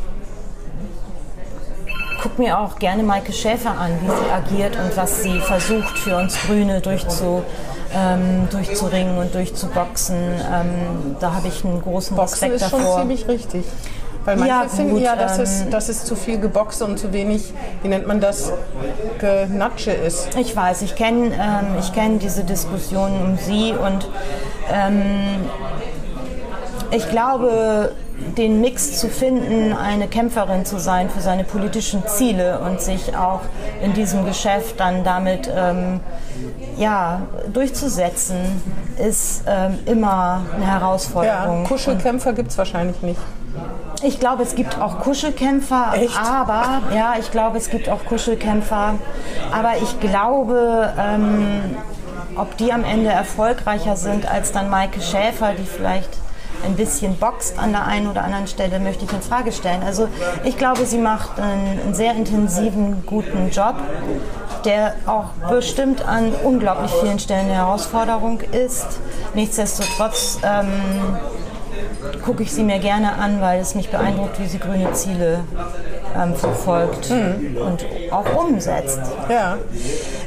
[2.22, 6.18] gucke mir auch gerne Maike Schäfer an, wie sie agiert und was sie versucht für
[6.18, 7.44] uns Grüne durchzu,
[7.94, 10.16] ähm, durchzuringen und durchzuboxen.
[10.18, 12.80] Ähm, da habe ich einen großen Boxen Respekt davor.
[12.80, 13.66] ist schon ziemlich richtig.
[14.24, 17.00] Weil manche ja, finden gut, ja, dass, ähm, es, dass es zu viel geboxt und
[17.00, 18.54] zu wenig, wie nennt man das,
[19.20, 20.36] Genatsche ist.
[20.38, 24.08] Ich weiß, ich kenne ähm, kenn diese Diskussion um sie und
[24.72, 25.48] ähm,
[26.92, 27.94] ich glaube,
[28.38, 33.42] den Mix zu finden, eine Kämpferin zu sein für seine politischen Ziele und sich auch
[33.84, 36.00] in diesem Geschäft dann damit ähm,
[36.78, 38.62] ja, durchzusetzen,
[38.98, 41.64] ist ähm, immer eine Herausforderung.
[41.64, 43.20] Ja, Kuschelkämpfer gibt es wahrscheinlich nicht.
[44.04, 46.18] Ich glaube, es gibt auch Kuschelkämpfer, Echt?
[46.18, 48.96] aber ja, ich glaube, es gibt auch Kuschelkämpfer,
[49.52, 51.76] aber ich glaube, ähm,
[52.36, 56.10] ob die am Ende erfolgreicher sind als dann Maike Schäfer, die vielleicht
[56.66, 59.84] ein bisschen boxt an der einen oder anderen Stelle, möchte ich in Frage stellen.
[59.84, 60.08] Also
[60.44, 63.76] ich glaube, sie macht einen, einen sehr intensiven, guten Job,
[64.66, 69.00] der auch bestimmt an unglaublich vielen Stellen eine Herausforderung ist.
[69.34, 70.70] Nichtsdestotrotz ähm,
[72.24, 75.40] gucke ich sie mir gerne an, weil es mich beeindruckt, wie sie grüne Ziele
[76.16, 77.58] ähm, verfolgt mhm.
[77.58, 79.00] und auch umsetzt.
[79.30, 79.58] Ja.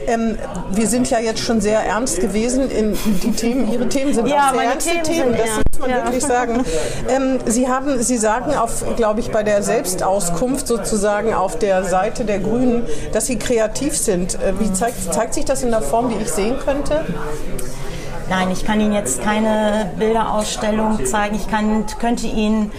[0.06, 0.38] Ähm,
[0.70, 2.70] wir sind ja jetzt schon sehr ernst gewesen.
[2.70, 5.04] In, die Themen, Ihre Themen sind ja, auch sehr ernste Themen.
[5.04, 6.04] Themen das muss man ja.
[6.04, 6.64] wirklich sagen.
[7.08, 12.24] Ähm, Sie, haben, Sie sagen, auf, glaube ich, bei der Selbstauskunft sozusagen auf der Seite
[12.24, 14.34] der Grünen, dass Sie kreativ sind.
[14.34, 17.04] Äh, wie zeigt, zeigt sich das in der Form, die ich sehen könnte?
[18.28, 21.36] Nein, ich kann Ihnen jetzt keine Bilderausstellung zeigen.
[21.36, 22.72] Ich kann, könnte Ihnen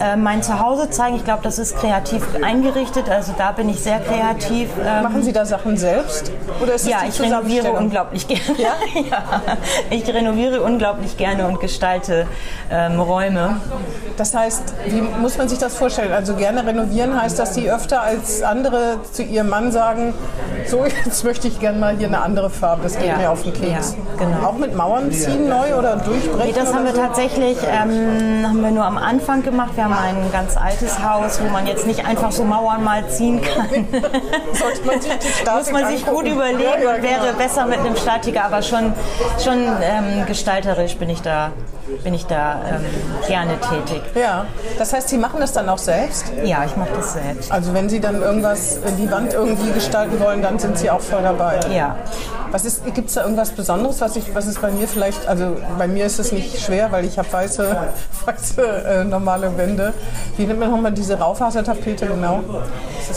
[0.00, 1.16] äh, mein Zuhause zeigen.
[1.16, 3.10] Ich glaube, das ist kreativ eingerichtet.
[3.10, 4.68] Also da bin ich sehr kreativ.
[4.84, 6.30] Ähm, Machen Sie da Sachen selbst?
[6.62, 8.42] Oder ist das ja, ich renoviere unglaublich gerne.
[8.56, 8.74] Ja?
[9.10, 9.40] ja?
[9.90, 12.26] ich renoviere unglaublich gerne und gestalte
[12.70, 13.60] ähm, Räume.
[14.16, 16.12] Das heißt, wie muss man sich das vorstellen?
[16.12, 20.14] Also gerne renovieren heißt, dass Sie öfter als andere zu Ihrem Mann sagen,
[20.68, 22.84] so jetzt möchte ich gerne mal hier eine andere Farbe.
[22.84, 23.16] Das geht ja.
[23.16, 23.96] mir auf den Keks.
[23.96, 26.46] Ja, genau auch mit Mauern ziehen neu oder durchbrechen?
[26.46, 27.00] Nee, das haben wir so?
[27.00, 29.70] tatsächlich ähm, haben wir nur am Anfang gemacht.
[29.76, 33.40] Wir haben ein ganz altes Haus, wo man jetzt nicht einfach so Mauern mal ziehen
[33.40, 33.68] kann.
[34.52, 37.38] Sollte man sich die Muss man sich gut überlegen und wäre genau.
[37.38, 38.92] besser mit einem Statiker, aber schon,
[39.42, 41.52] schon ähm, gestalterisch bin ich da
[42.02, 42.84] bin ich da ähm,
[43.26, 44.02] gerne tätig.
[44.14, 44.46] Ja,
[44.78, 46.32] das heißt, Sie machen das dann auch selbst?
[46.44, 47.52] Ja, ich mache das selbst.
[47.52, 51.22] Also wenn Sie dann irgendwas, die Wand irgendwie gestalten wollen, dann sind Sie auch voll
[51.22, 51.60] dabei?
[51.74, 51.96] Ja.
[52.50, 55.56] Was ist, gibt es da irgendwas Besonderes, was, ich, was ist bei mir vielleicht, also
[55.78, 57.76] bei mir ist es nicht schwer, weil ich habe weiße,
[58.26, 59.94] weiße äh, normale Wände.
[60.36, 62.40] Wie nennt man nochmal diese Raufasertapete genau?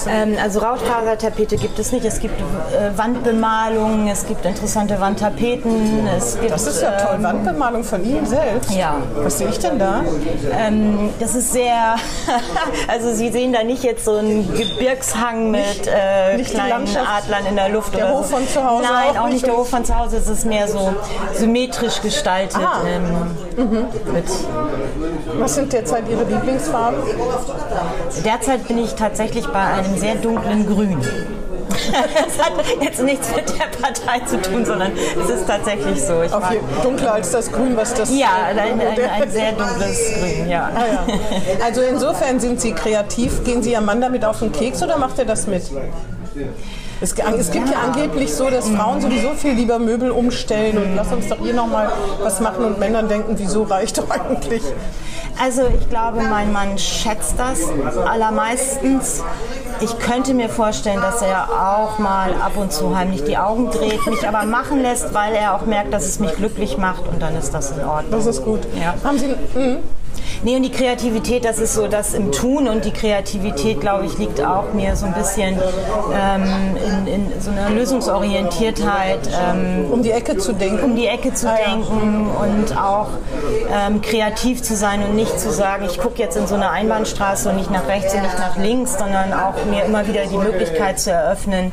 [0.07, 2.05] Ähm, also Raufasertapete gibt es nicht.
[2.05, 6.07] Es gibt äh, Wandbemalungen, es gibt interessante Wandtapeten.
[6.17, 8.64] Es gibt, das ist ja toll, ähm, Wandbemalung von Ihnen selbst.
[8.69, 9.01] Ja.
[9.15, 10.03] Was sehe ich denn da?
[10.51, 11.95] Ähm, das ist sehr,
[12.87, 17.55] also Sie sehen da nicht jetzt so einen Gebirgshang mit äh, nicht kleinen Adlern in
[17.55, 18.35] der Luft der oder Hof so.
[18.37, 20.17] von zu Hause Nein, auch auch, nicht der Hof von zu Hause.
[20.17, 20.93] Es ist mehr so
[21.33, 22.59] symmetrisch gestaltet.
[22.61, 22.81] Ah.
[22.87, 24.25] Ähm, mit
[25.37, 26.99] Was sind derzeit Ihre Lieblingsfarben?
[28.23, 31.01] Derzeit bin ich tatsächlich bei einem sehr dunklen Grün.
[32.25, 36.21] Das hat jetzt nichts mit der Partei zu tun, sondern es ist tatsächlich so.
[36.21, 36.43] Ich Auf
[36.83, 40.71] dunkler als das Grün, was das ja, ein, ein, ein sehr dunkles Grün, ja.
[40.73, 41.05] Ah, ja.
[41.63, 43.43] Also insofern sind Sie kreativ.
[43.43, 45.63] Gehen Sie Amanda mit auf den Keks oder macht er das mit?
[47.01, 47.77] Es, es gibt ja.
[47.83, 51.91] angeblich so, dass Frauen sowieso viel lieber Möbel umstellen und lass uns doch hier nochmal
[52.21, 54.63] was machen und Männern denken, wieso reicht doch eigentlich?
[55.41, 57.59] Also ich glaube, mein Mann schätzt das
[58.05, 59.23] allermeistens.
[59.81, 64.05] Ich könnte mir vorstellen, dass er auch mal ab und zu heimlich die Augen dreht,
[64.07, 67.35] mich aber machen lässt, weil er auch merkt, dass es mich glücklich macht und dann
[67.35, 68.11] ist das in Ordnung.
[68.11, 68.61] Das ist gut.
[68.79, 68.93] Ja.
[69.03, 69.77] Haben Sie, mh,
[70.43, 74.17] Nee, und die Kreativität, das ist so das im Tun und die Kreativität, glaube ich,
[74.17, 75.57] liegt auch mir so ein bisschen
[76.13, 76.43] ähm,
[77.07, 80.83] in, in so einer Lösungsorientiertheit, ähm, um die Ecke zu denken?
[80.83, 81.69] um die Ecke zu Ah, ja.
[81.71, 83.07] denken und auch
[83.71, 87.49] ähm, kreativ zu sein und nicht zu sagen, ich gucke jetzt in so eine Einbahnstraße
[87.49, 90.99] und nicht nach rechts und nicht nach links, sondern auch mir immer wieder die Möglichkeit
[90.99, 91.71] zu eröffnen,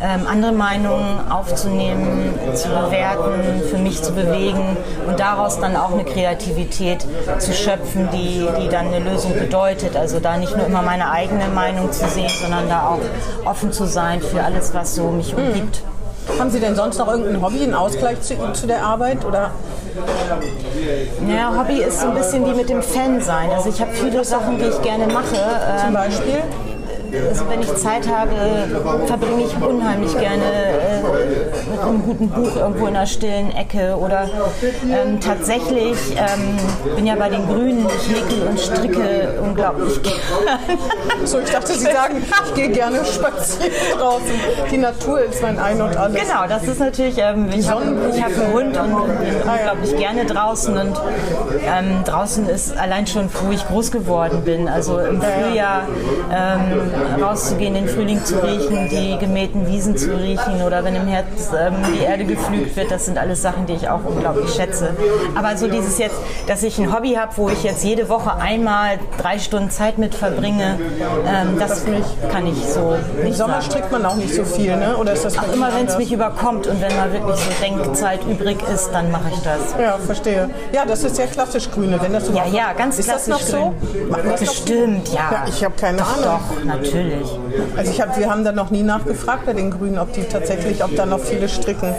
[0.00, 4.76] ähm, andere Meinungen aufzunehmen, zu bewerten, für mich zu bewegen
[5.06, 7.04] und daraus dann auch eine Kreativität
[7.38, 9.96] zu schöpfen, die, die dann eine Lösung bedeutet.
[9.96, 13.86] Also da nicht nur immer meine eigene Meinung zu sehen, sondern da auch offen zu
[13.86, 15.82] sein für alles, was so mich umgibt.
[16.38, 19.24] Haben Sie denn sonst noch irgendein Hobby, einen Ausgleich zu, zu der Arbeit?
[19.24, 19.50] Oder?
[21.26, 23.50] Ja, Hobby ist so ein bisschen wie mit dem Fan sein.
[23.50, 25.34] Also ich habe viele Sachen, die ich gerne mache.
[25.78, 26.42] Zum Ähm, Beispiel?
[27.28, 28.32] Also wenn ich Zeit habe,
[29.06, 34.28] verbringe ich unheimlich gerne äh, mit einem guten Buch irgendwo in einer stillen Ecke oder
[34.90, 36.56] ähm, tatsächlich ähm,
[36.96, 40.18] bin ja bei den Grünen, ich häkel und stricke unglaublich gerne.
[41.24, 44.26] So, ich dachte, Sie sagen, ich gehe gerne spazieren draußen.
[44.70, 46.20] Die Natur ist mein Ein und Alles.
[46.20, 50.76] Genau, das ist natürlich, ähm, ich habe hab einen Hund und bin unglaublich gerne draußen
[50.76, 51.00] und
[51.66, 55.82] ähm, draußen ist allein schon, wo ich groß geworden bin, also im Frühjahr
[56.32, 61.47] ähm, rauszugehen, den Frühling zu riechen, die gemähten Wiesen zu riechen oder wenn im Herbst
[61.52, 64.90] ähm, die Erde gepflügt wird, das sind alles Sachen, die ich auch unglaublich schätze.
[65.34, 68.98] Aber so dieses jetzt, dass ich ein Hobby habe, wo ich jetzt jede Woche einmal
[69.20, 70.78] drei Stunden Zeit mit verbringe,
[71.26, 71.84] ähm, das
[72.30, 73.64] kann ich so Im nicht Sommer sagen.
[73.70, 74.96] strickt man auch nicht so viel, ne?
[74.96, 78.20] Oder ist das Ach, immer wenn es mich überkommt und wenn mal wirklich so Denkzeit
[78.26, 79.74] übrig ist, dann mache ich das.
[79.80, 80.50] Ja, verstehe.
[80.72, 83.38] Ja, das ist sehr klassisch Grüne, wenn das Ja, überhaupt- ja, ganz Ist das noch
[83.38, 83.74] klassisch so?
[83.92, 84.08] grün.
[84.28, 85.18] Noch Bestimmt, ja.
[85.30, 86.40] Ja, ich habe keine Doch, Ahnung.
[86.58, 87.28] Doch, natürlich.
[87.76, 90.82] Also ich hab, wir haben da noch nie nachgefragt bei den Grünen, ob die tatsächlich,
[90.84, 91.94] ob da noch viele stricken.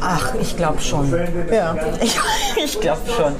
[0.00, 1.12] Ach, ich glaube schon.
[1.52, 1.74] Ja.
[2.00, 2.18] Ich,
[2.64, 3.34] ich glaube schon.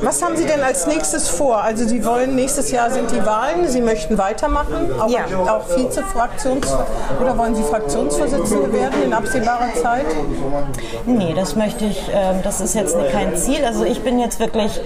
[0.00, 1.58] Was haben Sie denn als nächstes vor?
[1.62, 5.24] Also Sie wollen, nächstes Jahr sind die Wahlen, Sie möchten weitermachen, auch, Ja.
[5.48, 6.72] auch Vize-Fraktions-
[7.20, 10.06] oder wollen Sie Fraktionsvorsitzende werden in absehbarer Zeit?
[11.04, 13.64] Nee, das möchte ich, ähm, das ist jetzt kein Ziel.
[13.64, 14.80] Also ich bin jetzt wirklich,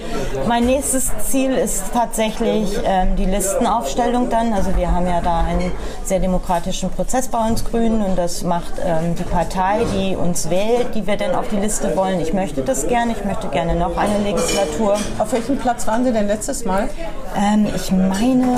[0.47, 4.51] mein nächstes Ziel ist tatsächlich ähm, die Listenaufstellung dann.
[4.51, 5.71] Also wir haben ja da einen
[6.03, 10.95] sehr demokratischen Prozess bei uns Grünen und das macht ähm, die Partei, die uns wählt,
[10.95, 12.19] die wir dann auf die Liste wollen.
[12.19, 14.97] Ich möchte das gerne, ich möchte gerne noch eine Legislatur.
[15.19, 16.89] Auf welchem Platz waren Sie denn letztes Mal?
[17.37, 18.57] Ähm, ich meine,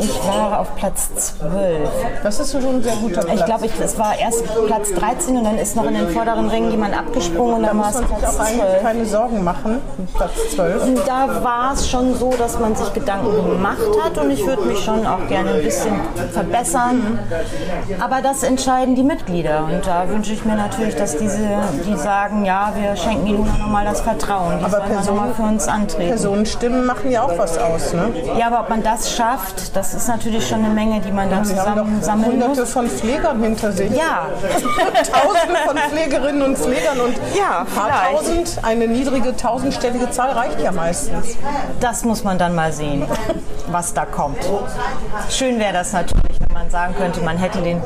[0.00, 1.90] ich war auf Platz 12.
[2.22, 3.38] Das ist schon ein sehr guter Platz.
[3.40, 6.70] Ich glaube, es war erst Platz 13 und dann ist noch in den vorderen Ringen
[6.70, 8.82] jemand abgesprungen und da dann war es man sich Platz auch eigentlich 12.
[8.82, 9.80] keine Sorgen machen.
[10.14, 10.82] Platz 12.
[10.84, 14.62] Und da war es schon so, dass man sich Gedanken gemacht hat und ich würde
[14.62, 15.94] mich schon auch gerne ein bisschen
[16.32, 17.18] verbessern.
[18.00, 21.38] Aber das entscheiden die Mitglieder und da wünsche ich mir natürlich, dass diese,
[21.86, 25.68] die sagen, ja, wir schenken Ihnen nochmal das Vertrauen, die Aber Personen- nochmal für uns
[25.68, 26.08] antreten.
[26.08, 28.12] Personenstimmen machen ja auch was aus, ne?
[28.38, 31.36] Ja, aber ob man das schafft, das ist natürlich schon eine Menge, die man da
[31.36, 32.72] haben zusammen sammeln hunderte muss.
[32.72, 33.90] von Pflegern hinter sich.
[33.90, 34.26] Ja,
[35.12, 38.16] Tausende von Pflegerinnen und Pflegern und Ja, ein paar vielleicht.
[38.16, 41.36] tausend, eine niedrige tausendstellige Zahl reicht ja meistens.
[41.80, 43.04] das muss man dann mal sehen,
[43.68, 44.38] was da kommt.
[45.30, 46.33] Schön wäre das natürlich,
[46.64, 47.80] man sagen könnte, man hätte den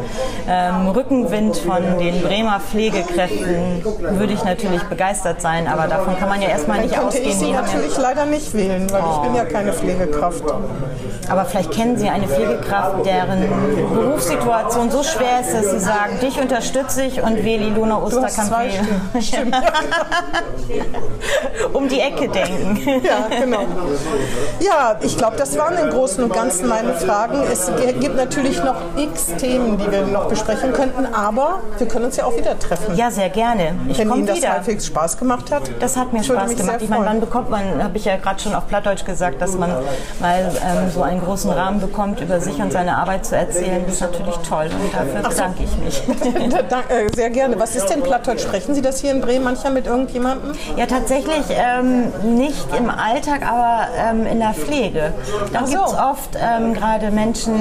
[0.49, 5.67] ähm, Rückenwind von den Bremer Pflegekräften, würde ich natürlich begeistert sein.
[5.67, 7.29] Aber davon kann man ja erstmal nicht ausgehen.
[7.29, 10.45] ich Sie natürlich leider nicht wählen, weil ich bin ja keine Pflegekraft.
[11.29, 13.49] aber vielleicht kennen Sie eine Pflegekraft, deren
[13.93, 18.55] Berufssituation so schwer ist, dass Sie sagen, dich unterstütze ich und wähle Ilona Osterkamp.
[19.21, 19.57] Stimmt.
[21.73, 23.05] um die Ecke denken.
[23.05, 23.67] Ja, genau.
[24.61, 27.43] Ja, ich glaube, das waren im Großen und Ganzen meine Fragen.
[27.51, 27.71] Es
[28.01, 32.25] gibt natürlich noch x Themen, die wir noch besprechen könnten, aber wir können uns ja
[32.25, 32.97] auch wieder treffen.
[32.97, 33.75] Ja, sehr gerne.
[33.89, 34.53] Ich Wenn Ihnen das wieder.
[34.53, 35.71] halbwegs Spaß gemacht hat.
[35.81, 36.79] Das hat mir Spaß gemacht.
[36.81, 39.71] Ich meine, wann bekommt man, habe ich ja gerade schon auf Plattdeutsch gesagt, dass man
[40.21, 43.83] mal ähm, so einen großen Rahmen bekommt, über sich und seine Arbeit zu erzählen.
[43.87, 46.03] Das ist natürlich toll und dafür bedanke ich mich.
[46.89, 47.59] Äh, Sehr gerne.
[47.59, 48.43] Was ist denn Plattdeutsch?
[48.43, 50.53] Sprechen Sie das hier in Bremen manchmal mit irgendjemandem?
[50.77, 55.13] Ja, tatsächlich ähm, nicht im Alltag, aber ähm, in der Pflege.
[55.53, 55.73] Da Ach so.
[55.73, 57.55] gibt es oft ähm, gerade Menschen,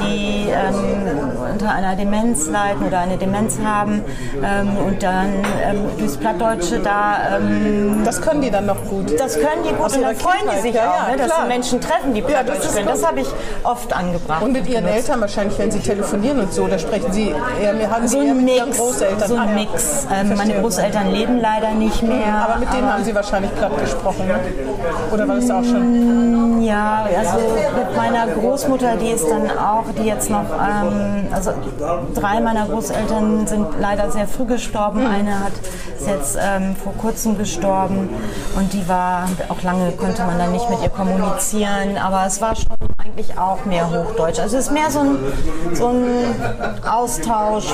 [0.00, 4.02] die ähm, unter einer Demenz leiden oder eine Demenz haben
[4.42, 5.28] ähm, und dann
[5.64, 9.18] ähm, durchs Plattdeutsche da, ähm, Das können die dann noch gut.
[9.18, 11.36] das können die gut Aus und dann freuen die sich Ja, auch, ja, ne, dass
[11.42, 12.86] sie Menschen treffen, die Ja, das Plattdeutsch können.
[12.86, 12.94] gut.
[12.94, 13.28] Das habe ich
[13.64, 14.42] oft angebracht.
[14.42, 15.08] Und mit Ihren genutzt.
[15.08, 18.28] Eltern wahrscheinlich, wenn Sie telefonieren und so, da sprechen Sie eher, wir haben So Sie
[18.30, 19.28] ein mit Ihren Mix, Großeltern.
[19.28, 19.54] so Ah, ein ja.
[19.54, 20.06] Mix.
[20.14, 20.54] Ähm, meine.
[20.60, 22.34] Großeltern leben leider nicht mehr.
[22.48, 24.34] Aber mit denen haben Sie wahrscheinlich platt gesprochen, ne?
[25.12, 26.62] Oder war das auch schon?
[26.62, 27.38] Ja, also
[27.76, 31.52] mit meiner Großmutter, die ist dann auch, die jetzt noch, ähm, also
[32.14, 35.06] drei meiner Großeltern sind leider sehr früh gestorben.
[35.06, 35.52] Eine hat
[36.02, 38.08] ist jetzt ähm, vor kurzem gestorben
[38.56, 42.56] und die war auch lange konnte man dann nicht mit ihr kommunizieren, aber es war
[42.56, 42.66] schon
[42.98, 44.38] eigentlich auch mehr Hochdeutsch.
[44.38, 45.18] Also es ist mehr so ein,
[45.74, 46.34] so ein
[46.88, 47.66] Austausch,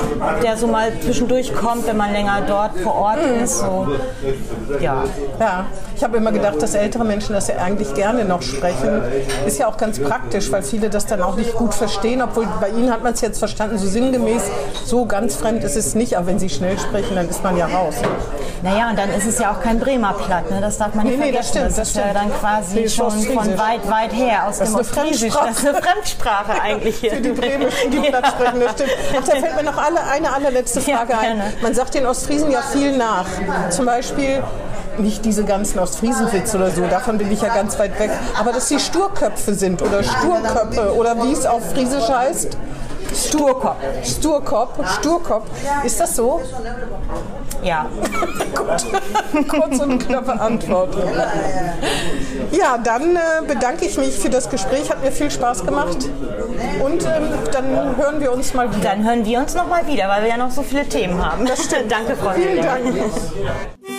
[0.43, 3.59] der so mal zwischendurch kommt, wenn man länger dort vor Ort ist.
[3.59, 3.87] So,
[4.79, 5.03] ja.
[5.39, 5.65] Ja,
[5.95, 9.01] ich habe immer gedacht, dass ältere Menschen das ja eigentlich gerne noch sprechen.
[9.45, 12.69] Ist ja auch ganz praktisch, weil viele das dann auch nicht gut verstehen, obwohl bei
[12.69, 14.43] Ihnen hat man es jetzt verstanden, so sinngemäß,
[14.85, 17.67] so ganz fremd ist es nicht, aber wenn Sie schnell sprechen, dann ist man ja
[17.67, 17.95] raus.
[18.61, 20.59] Naja, und dann ist es ja auch kein Bremer Platt, ne?
[20.59, 21.51] das darf man nicht Nee, nee, das vergessen.
[21.51, 24.69] stimmt, das das ist ja dann quasi Nee, schon von weit, weit her, aus Das
[24.71, 25.31] dem Ostfriesisch.
[25.33, 25.47] Fremdsprache.
[25.47, 27.11] Das ist eine Fremdsprache eigentlich hier.
[27.11, 28.89] Für die Bremischen, die Platt sprechen, das stimmt.
[29.17, 31.37] Ach, da fällt mir noch alle, eine allerletzte Ja, Frage ein.
[31.37, 31.53] gerne.
[31.61, 33.25] Man sagt den Ostfriesen ja viel nach.
[33.69, 34.43] Zum Beispiel
[34.97, 38.67] nicht diese ganzen Ostfriesenwitze oder so, davon bin ich ja ganz weit weg, aber dass
[38.67, 42.57] sie Sturköpfe sind oder Sturköpfe oder wie es auf Friesisch heißt.
[43.15, 43.77] Sturkopf.
[44.03, 45.47] Sturkopf, Sturkopf.
[45.83, 46.41] Ist das so?
[47.63, 47.87] Ja.
[49.47, 50.95] Kurz und knappe Antwort.
[52.51, 55.97] Ja, dann äh, bedanke ich mich für das Gespräch, hat mir viel Spaß gemacht.
[56.83, 58.89] Und ähm, dann hören wir uns mal wieder.
[58.89, 61.45] Dann hören wir uns nochmal wieder, weil wir ja noch so viele Themen haben.
[61.89, 62.63] Danke, Frau Vielen.
[62.63, 63.98] Dank.